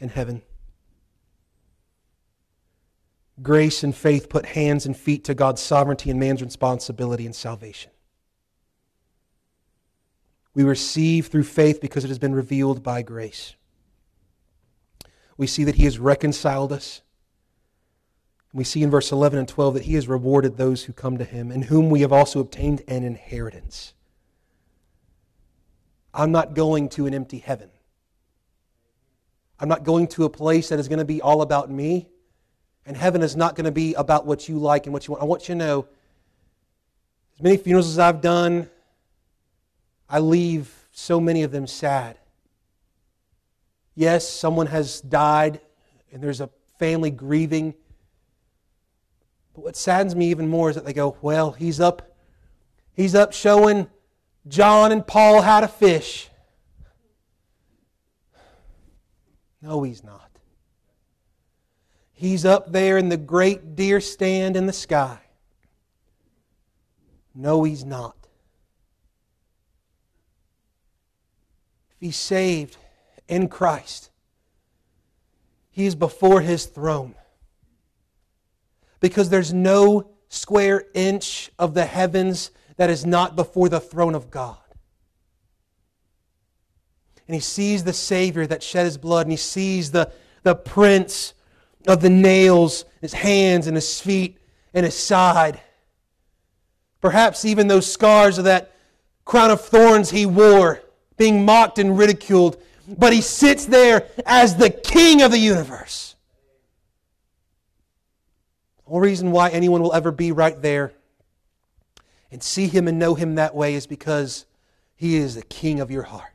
[0.01, 0.43] in heaven.
[3.43, 7.91] Grace and faith put hands and feet to God's sovereignty and man's responsibility in salvation.
[10.55, 13.55] We receive through faith because it has been revealed by grace.
[15.37, 17.01] We see that He has reconciled us.
[18.53, 21.25] We see in verse 11 and 12 that He has rewarded those who come to
[21.25, 23.95] Him, in whom we have also obtained an inheritance.
[26.13, 27.71] I'm not going to an empty heaven.
[29.59, 32.09] I'm not going to a place that is going to be all about me.
[32.85, 35.23] And heaven is not going to be about what you like and what you want.
[35.23, 35.87] I want you to know
[37.35, 38.69] as many funerals as I've done,
[40.09, 42.19] I leave so many of them sad.
[43.95, 45.61] Yes, someone has died
[46.13, 47.75] and there's a family grieving.
[49.55, 52.17] But what saddens me even more is that they go, well, he's up,
[52.95, 53.89] he's up showing
[54.49, 56.29] John and Paul how to fish.
[59.61, 60.22] No, he's not.
[62.23, 65.19] He's up there in the great deer stand in the sky.
[67.35, 68.17] No, he's not.
[71.91, 72.77] If he's saved
[73.27, 74.13] in Christ,
[75.73, 77.17] he is before his throne.
[79.01, 84.31] Because there's no square inch of the heavens that is not before the throne of
[84.31, 84.59] God.
[87.27, 90.13] And he sees the Savior that shed his blood, and he sees the,
[90.45, 91.35] the Prints
[91.87, 94.39] of the nails, his hands and his feet
[94.75, 95.61] and his side.
[97.01, 98.73] Perhaps even those scars of that
[99.25, 100.83] crown of thorns he wore,
[101.17, 102.61] being mocked and ridiculed.
[102.87, 106.15] But he sits there as the king of the universe.
[108.85, 110.93] The only reason why anyone will ever be right there
[112.31, 114.47] and see him and know him that way is because
[114.97, 116.32] he is the king of your heart.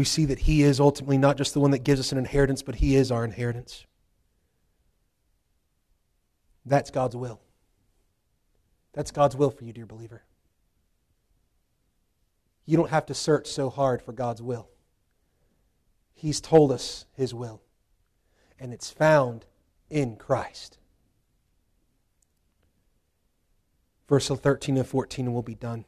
[0.00, 2.62] We see that He is ultimately not just the one that gives us an inheritance,
[2.62, 3.84] but He is our inheritance.
[6.64, 7.38] That's God's will.
[8.94, 10.22] That's God's will for you, dear believer.
[12.64, 14.70] You don't have to search so hard for God's will.
[16.14, 17.60] He's told us His will,
[18.58, 19.44] and it's found
[19.90, 20.78] in Christ.
[24.08, 25.84] Verse 13 and 14, and we'll be done.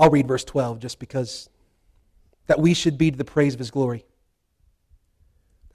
[0.00, 1.50] I'll read verse 12 just because
[2.46, 4.06] that we should be to the praise of his glory.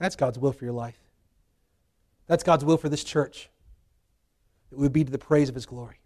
[0.00, 0.98] That's God's will for your life.
[2.26, 3.48] That's God's will for this church.
[4.70, 6.00] That we would be to the praise of his glory.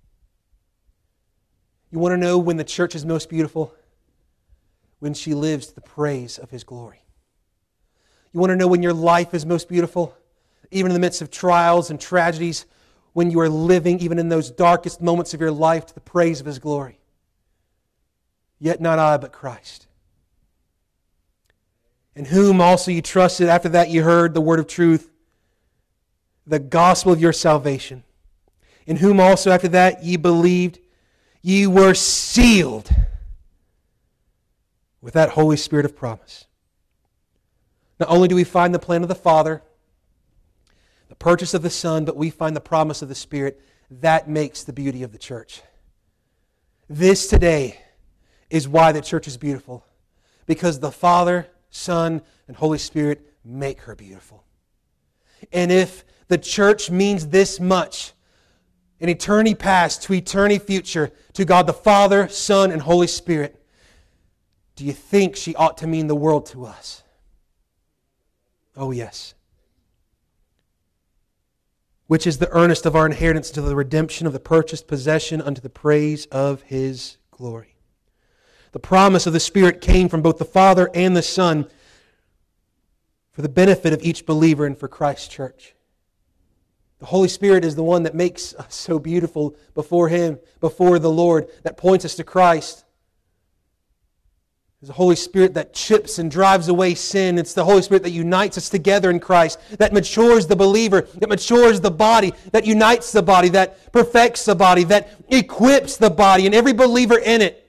[1.91, 3.75] You want to know when the church is most beautiful?
[4.99, 7.03] When she lives to the praise of his glory.
[8.33, 10.15] You want to know when your life is most beautiful?
[10.71, 12.67] Even in the midst of trials and tragedies,
[13.15, 16.39] when you are living, even in those darkest moments of your life, to the praise
[16.39, 17.00] of his glory.
[18.61, 19.87] Yet not I, but Christ.
[22.15, 23.49] In whom also you trusted.
[23.49, 25.11] After that, you heard the word of truth,
[26.47, 28.05] the gospel of your salvation.
[28.87, 30.79] In whom also, after that, ye believed,
[31.41, 32.91] ye were sealed
[35.01, 36.47] with that Holy Spirit of promise.
[37.99, 39.63] Not only do we find the plan of the Father,
[41.09, 43.61] the purchase of the Son, but we find the promise of the Spirit.
[43.91, 45.63] That makes the beauty of the church.
[46.89, 47.81] This today
[48.51, 49.85] is why the church is beautiful.
[50.47, 54.45] Because the Father, Son, and Holy Spirit make her beautiful.
[55.53, 58.13] And if the church means this much,
[58.99, 63.57] in eternity past to eternity future, to God the Father, Son, and Holy Spirit,
[64.77, 67.03] do you think she ought to mean the world to us?
[68.77, 69.35] Oh, yes.
[72.07, 75.61] Which is the earnest of our inheritance to the redemption of the purchased possession unto
[75.61, 77.70] the praise of his glory.
[78.73, 81.69] The promise of the Spirit came from both the Father and the Son
[83.33, 85.75] for the benefit of each believer and for Christ's church.
[87.01, 91.11] The Holy Spirit is the one that makes us so beautiful before Him, before the
[91.11, 92.85] Lord, that points us to Christ.
[94.83, 97.39] It's the Holy Spirit that chips and drives away sin.
[97.39, 101.29] It's the Holy Spirit that unites us together in Christ, that matures the believer, that
[101.29, 106.47] matures the body, that unites the body, that perfects the body, that equips the body,
[106.47, 107.60] and every believer in it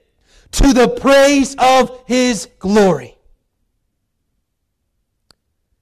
[0.52, 3.16] to the praise of his glory.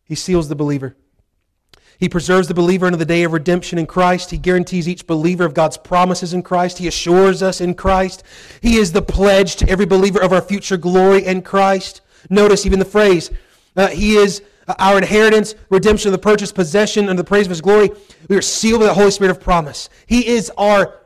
[0.04, 0.96] He seals the believer.
[1.98, 4.30] He preserves the believer unto the day of redemption in Christ.
[4.30, 6.78] He guarantees each believer of God's promises in Christ.
[6.78, 8.22] He assures us in Christ.
[8.62, 12.00] He is the pledge to every believer of our future glory in Christ.
[12.30, 13.30] Notice even the phrase,
[13.76, 14.42] uh, He is
[14.78, 17.90] our inheritance, redemption of the purchased possession, and the praise of His glory.
[18.28, 19.90] We are sealed with the Holy Spirit of promise.
[20.06, 21.00] He is our,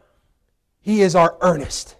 [0.80, 1.96] He is our earnest.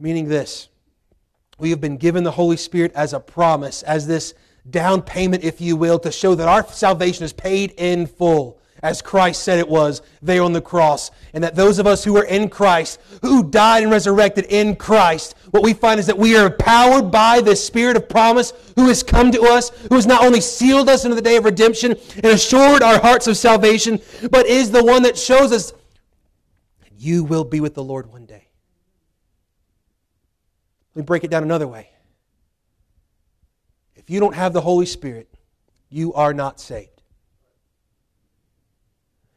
[0.00, 0.70] Meaning this,
[1.58, 4.32] we have been given the Holy Spirit as a promise, as this
[4.68, 9.02] down payment, if you will, to show that our salvation is paid in full, as
[9.02, 11.10] Christ said it was there on the cross.
[11.34, 15.34] And that those of us who are in Christ, who died and resurrected in Christ,
[15.50, 19.02] what we find is that we are empowered by the Spirit of promise who has
[19.02, 22.24] come to us, who has not only sealed us into the day of redemption and
[22.24, 24.00] assured our hearts of salvation,
[24.30, 25.74] but is the one that shows us
[26.96, 28.49] you will be with the Lord one day.
[30.94, 31.88] Let me break it down another way.
[33.94, 35.28] If you don't have the Holy Spirit,
[35.88, 37.02] you are not saved.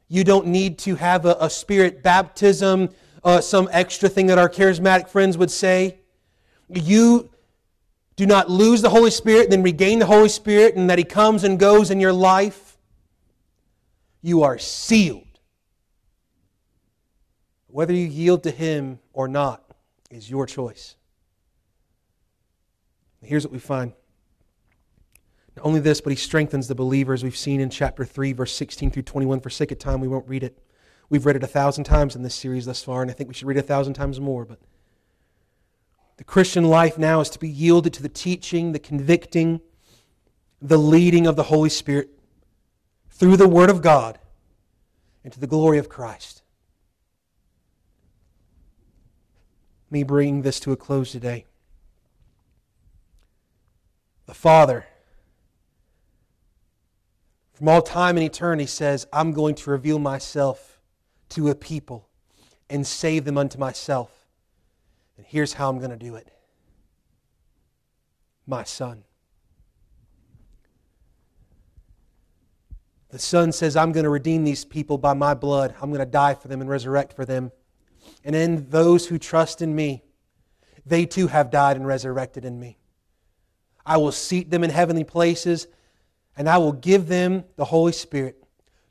[0.08, 2.90] You don't need to have a, a spirit baptism,
[3.24, 6.00] uh, some extra thing that our charismatic friends would say.
[6.70, 7.30] You
[8.16, 11.44] do not lose the Holy Spirit, then regain the Holy Spirit, and that He comes
[11.44, 12.78] and goes in your life.
[14.22, 15.40] You are sealed.
[17.68, 19.64] Whether you yield to Him or not
[20.12, 20.96] is your choice.
[23.24, 23.94] Here's what we find.
[25.56, 28.54] Not only this, but he strengthens the believer, as we've seen in chapter 3, verse
[28.54, 29.40] 16 through 21.
[29.40, 30.58] For sake of time, we won't read it.
[31.10, 33.34] We've read it a thousand times in this series thus far, and I think we
[33.34, 34.46] should read it a thousand times more.
[34.46, 34.60] But
[36.18, 39.62] the Christian life now is to be yielded to the teaching, the convicting,
[40.62, 42.10] the leading of the Holy Spirit
[43.10, 44.18] through the Word of God
[45.24, 46.42] and to the glory of Christ.
[49.92, 51.46] Me bringing this to a close today.
[54.26, 54.86] The Father
[57.54, 60.80] from all time and eternity says, I'm going to reveal myself
[61.30, 62.10] to a people
[62.70, 64.12] and save them unto myself.
[65.18, 66.28] And here's how I'm going to do it
[68.46, 69.04] my Son.
[73.10, 75.76] The Son says, I'm going to redeem these people by my blood.
[75.80, 77.52] I'm going to die for them and resurrect for them.
[78.24, 80.04] And in those who trust in me,
[80.84, 82.80] they too have died and resurrected in me.
[83.86, 85.68] I will seat them in heavenly places
[86.36, 88.44] and I will give them the Holy Spirit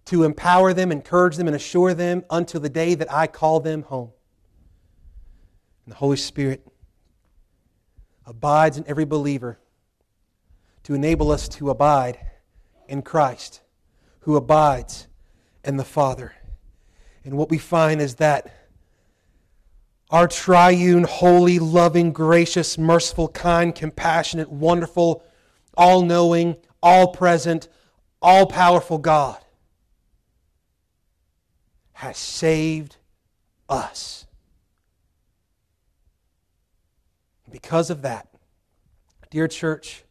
[0.06, 3.82] to empower them, encourage them, and assure them until the day that I call them
[3.82, 4.10] home.
[5.84, 6.66] And the Holy Spirit
[8.26, 9.58] abides in every believer
[10.84, 12.18] to enable us to abide
[12.88, 13.62] in Christ,
[14.20, 15.08] who abides
[15.64, 16.34] in the Father.
[17.24, 18.52] And what we find is that
[20.12, 25.24] our triune, holy, loving, gracious, merciful, kind, compassionate, wonderful,
[25.74, 27.68] all knowing, all present,
[28.20, 29.38] all powerful God
[31.94, 32.98] has saved
[33.70, 34.26] us.
[37.50, 38.28] Because of that,
[39.30, 40.04] dear church,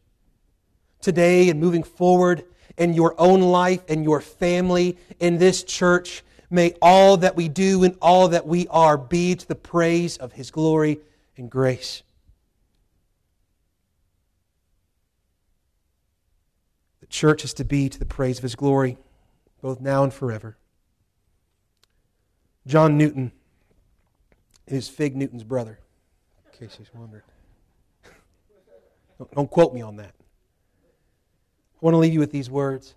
[1.00, 2.44] today and moving forward
[2.76, 7.82] in your own life and your family in this church, may all that we do
[7.84, 11.00] and all that we are be to the praise of His glory
[11.36, 12.02] and grace.
[17.00, 18.96] The church is to be to the praise of his glory,
[19.60, 20.56] both now and forever.
[22.66, 23.32] John Newton
[24.66, 25.80] is Fig Newton's brother,
[26.46, 27.24] in case he's wondering.
[29.18, 30.14] Don't, don't quote me on that.
[30.14, 32.94] I want to leave you with these words,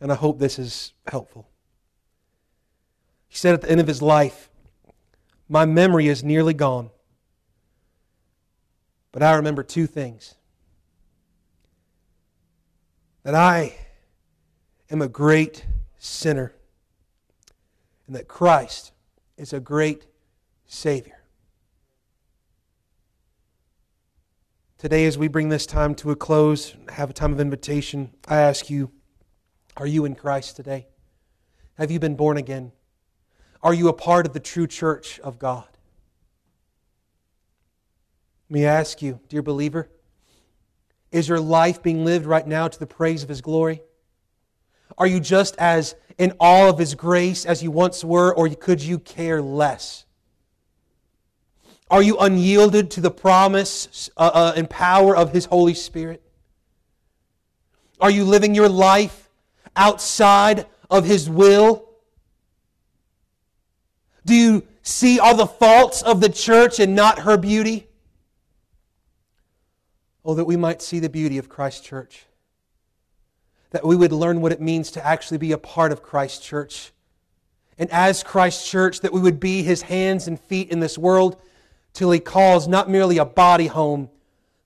[0.00, 1.48] and I hope this is helpful.
[3.28, 4.50] He said at the end of his life,
[5.48, 6.90] My memory is nearly gone,
[9.12, 10.34] but I remember two things
[13.22, 13.76] that I
[14.90, 15.66] am a great
[15.98, 16.54] sinner
[18.06, 18.92] and that Christ
[19.36, 20.06] is a great
[20.66, 21.14] Savior.
[24.78, 28.36] Today, as we bring this time to a close, have a time of invitation, I
[28.36, 28.92] ask you,
[29.76, 30.86] are you in Christ today?
[31.74, 32.72] Have you been born again?
[33.62, 35.66] Are you a part of the true church of God?
[38.48, 39.88] Let me ask you, dear believer,
[41.10, 43.82] is your life being lived right now to the praise of His glory?
[44.96, 48.82] Are you just as in awe of His grace as you once were, or could
[48.82, 50.04] you care less?
[51.90, 56.22] Are you unyielded to the promise uh, uh, and power of His Holy Spirit?
[58.00, 59.30] Are you living your life
[59.74, 61.87] outside of His will?
[64.28, 67.88] Do you see all the faults of the church and not her beauty?
[70.22, 72.26] Oh, that we might see the beauty of Christ's church.
[73.70, 76.92] that we would learn what it means to actually be a part of Christ's church.
[77.78, 81.40] And as Christ's church, that we would be his hands and feet in this world
[81.94, 84.10] till he calls not merely a body home,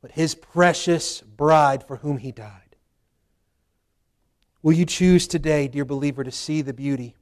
[0.00, 2.76] but his precious bride for whom he died.
[4.60, 7.14] Will you choose today, dear believer, to see the beauty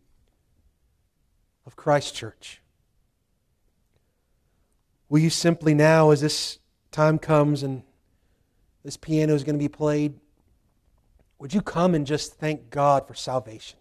[1.67, 2.61] of Christ's church?
[5.09, 6.59] Will you simply now, as this
[6.93, 7.83] time comes and
[8.85, 10.15] this piano is going to be played,
[11.39, 13.79] would you come and just thank God for salvation?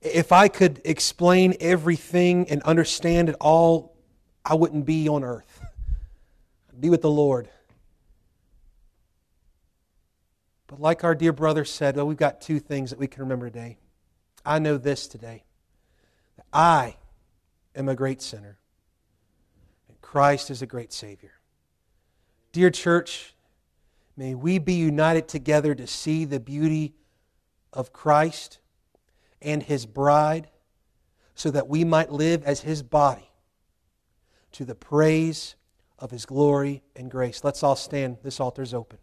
[0.00, 3.96] If I could explain everything and understand it all,
[4.44, 5.60] I wouldn't be on earth.
[6.72, 7.48] I'd be with the Lord.
[10.66, 13.50] But like our dear brother said, well, we've got two things that we can remember
[13.50, 13.76] today.
[14.46, 15.44] I know this today.
[16.52, 16.96] I
[17.74, 18.58] am a great sinner.
[19.88, 21.32] And Christ is a great Savior.
[22.52, 23.34] Dear church,
[24.16, 26.94] may we be united together to see the beauty
[27.72, 28.58] of Christ
[29.40, 30.48] and His bride
[31.34, 33.30] so that we might live as His body
[34.52, 35.54] to the praise
[35.98, 37.44] of His glory and grace.
[37.44, 38.18] Let's all stand.
[38.22, 38.98] This altar is open.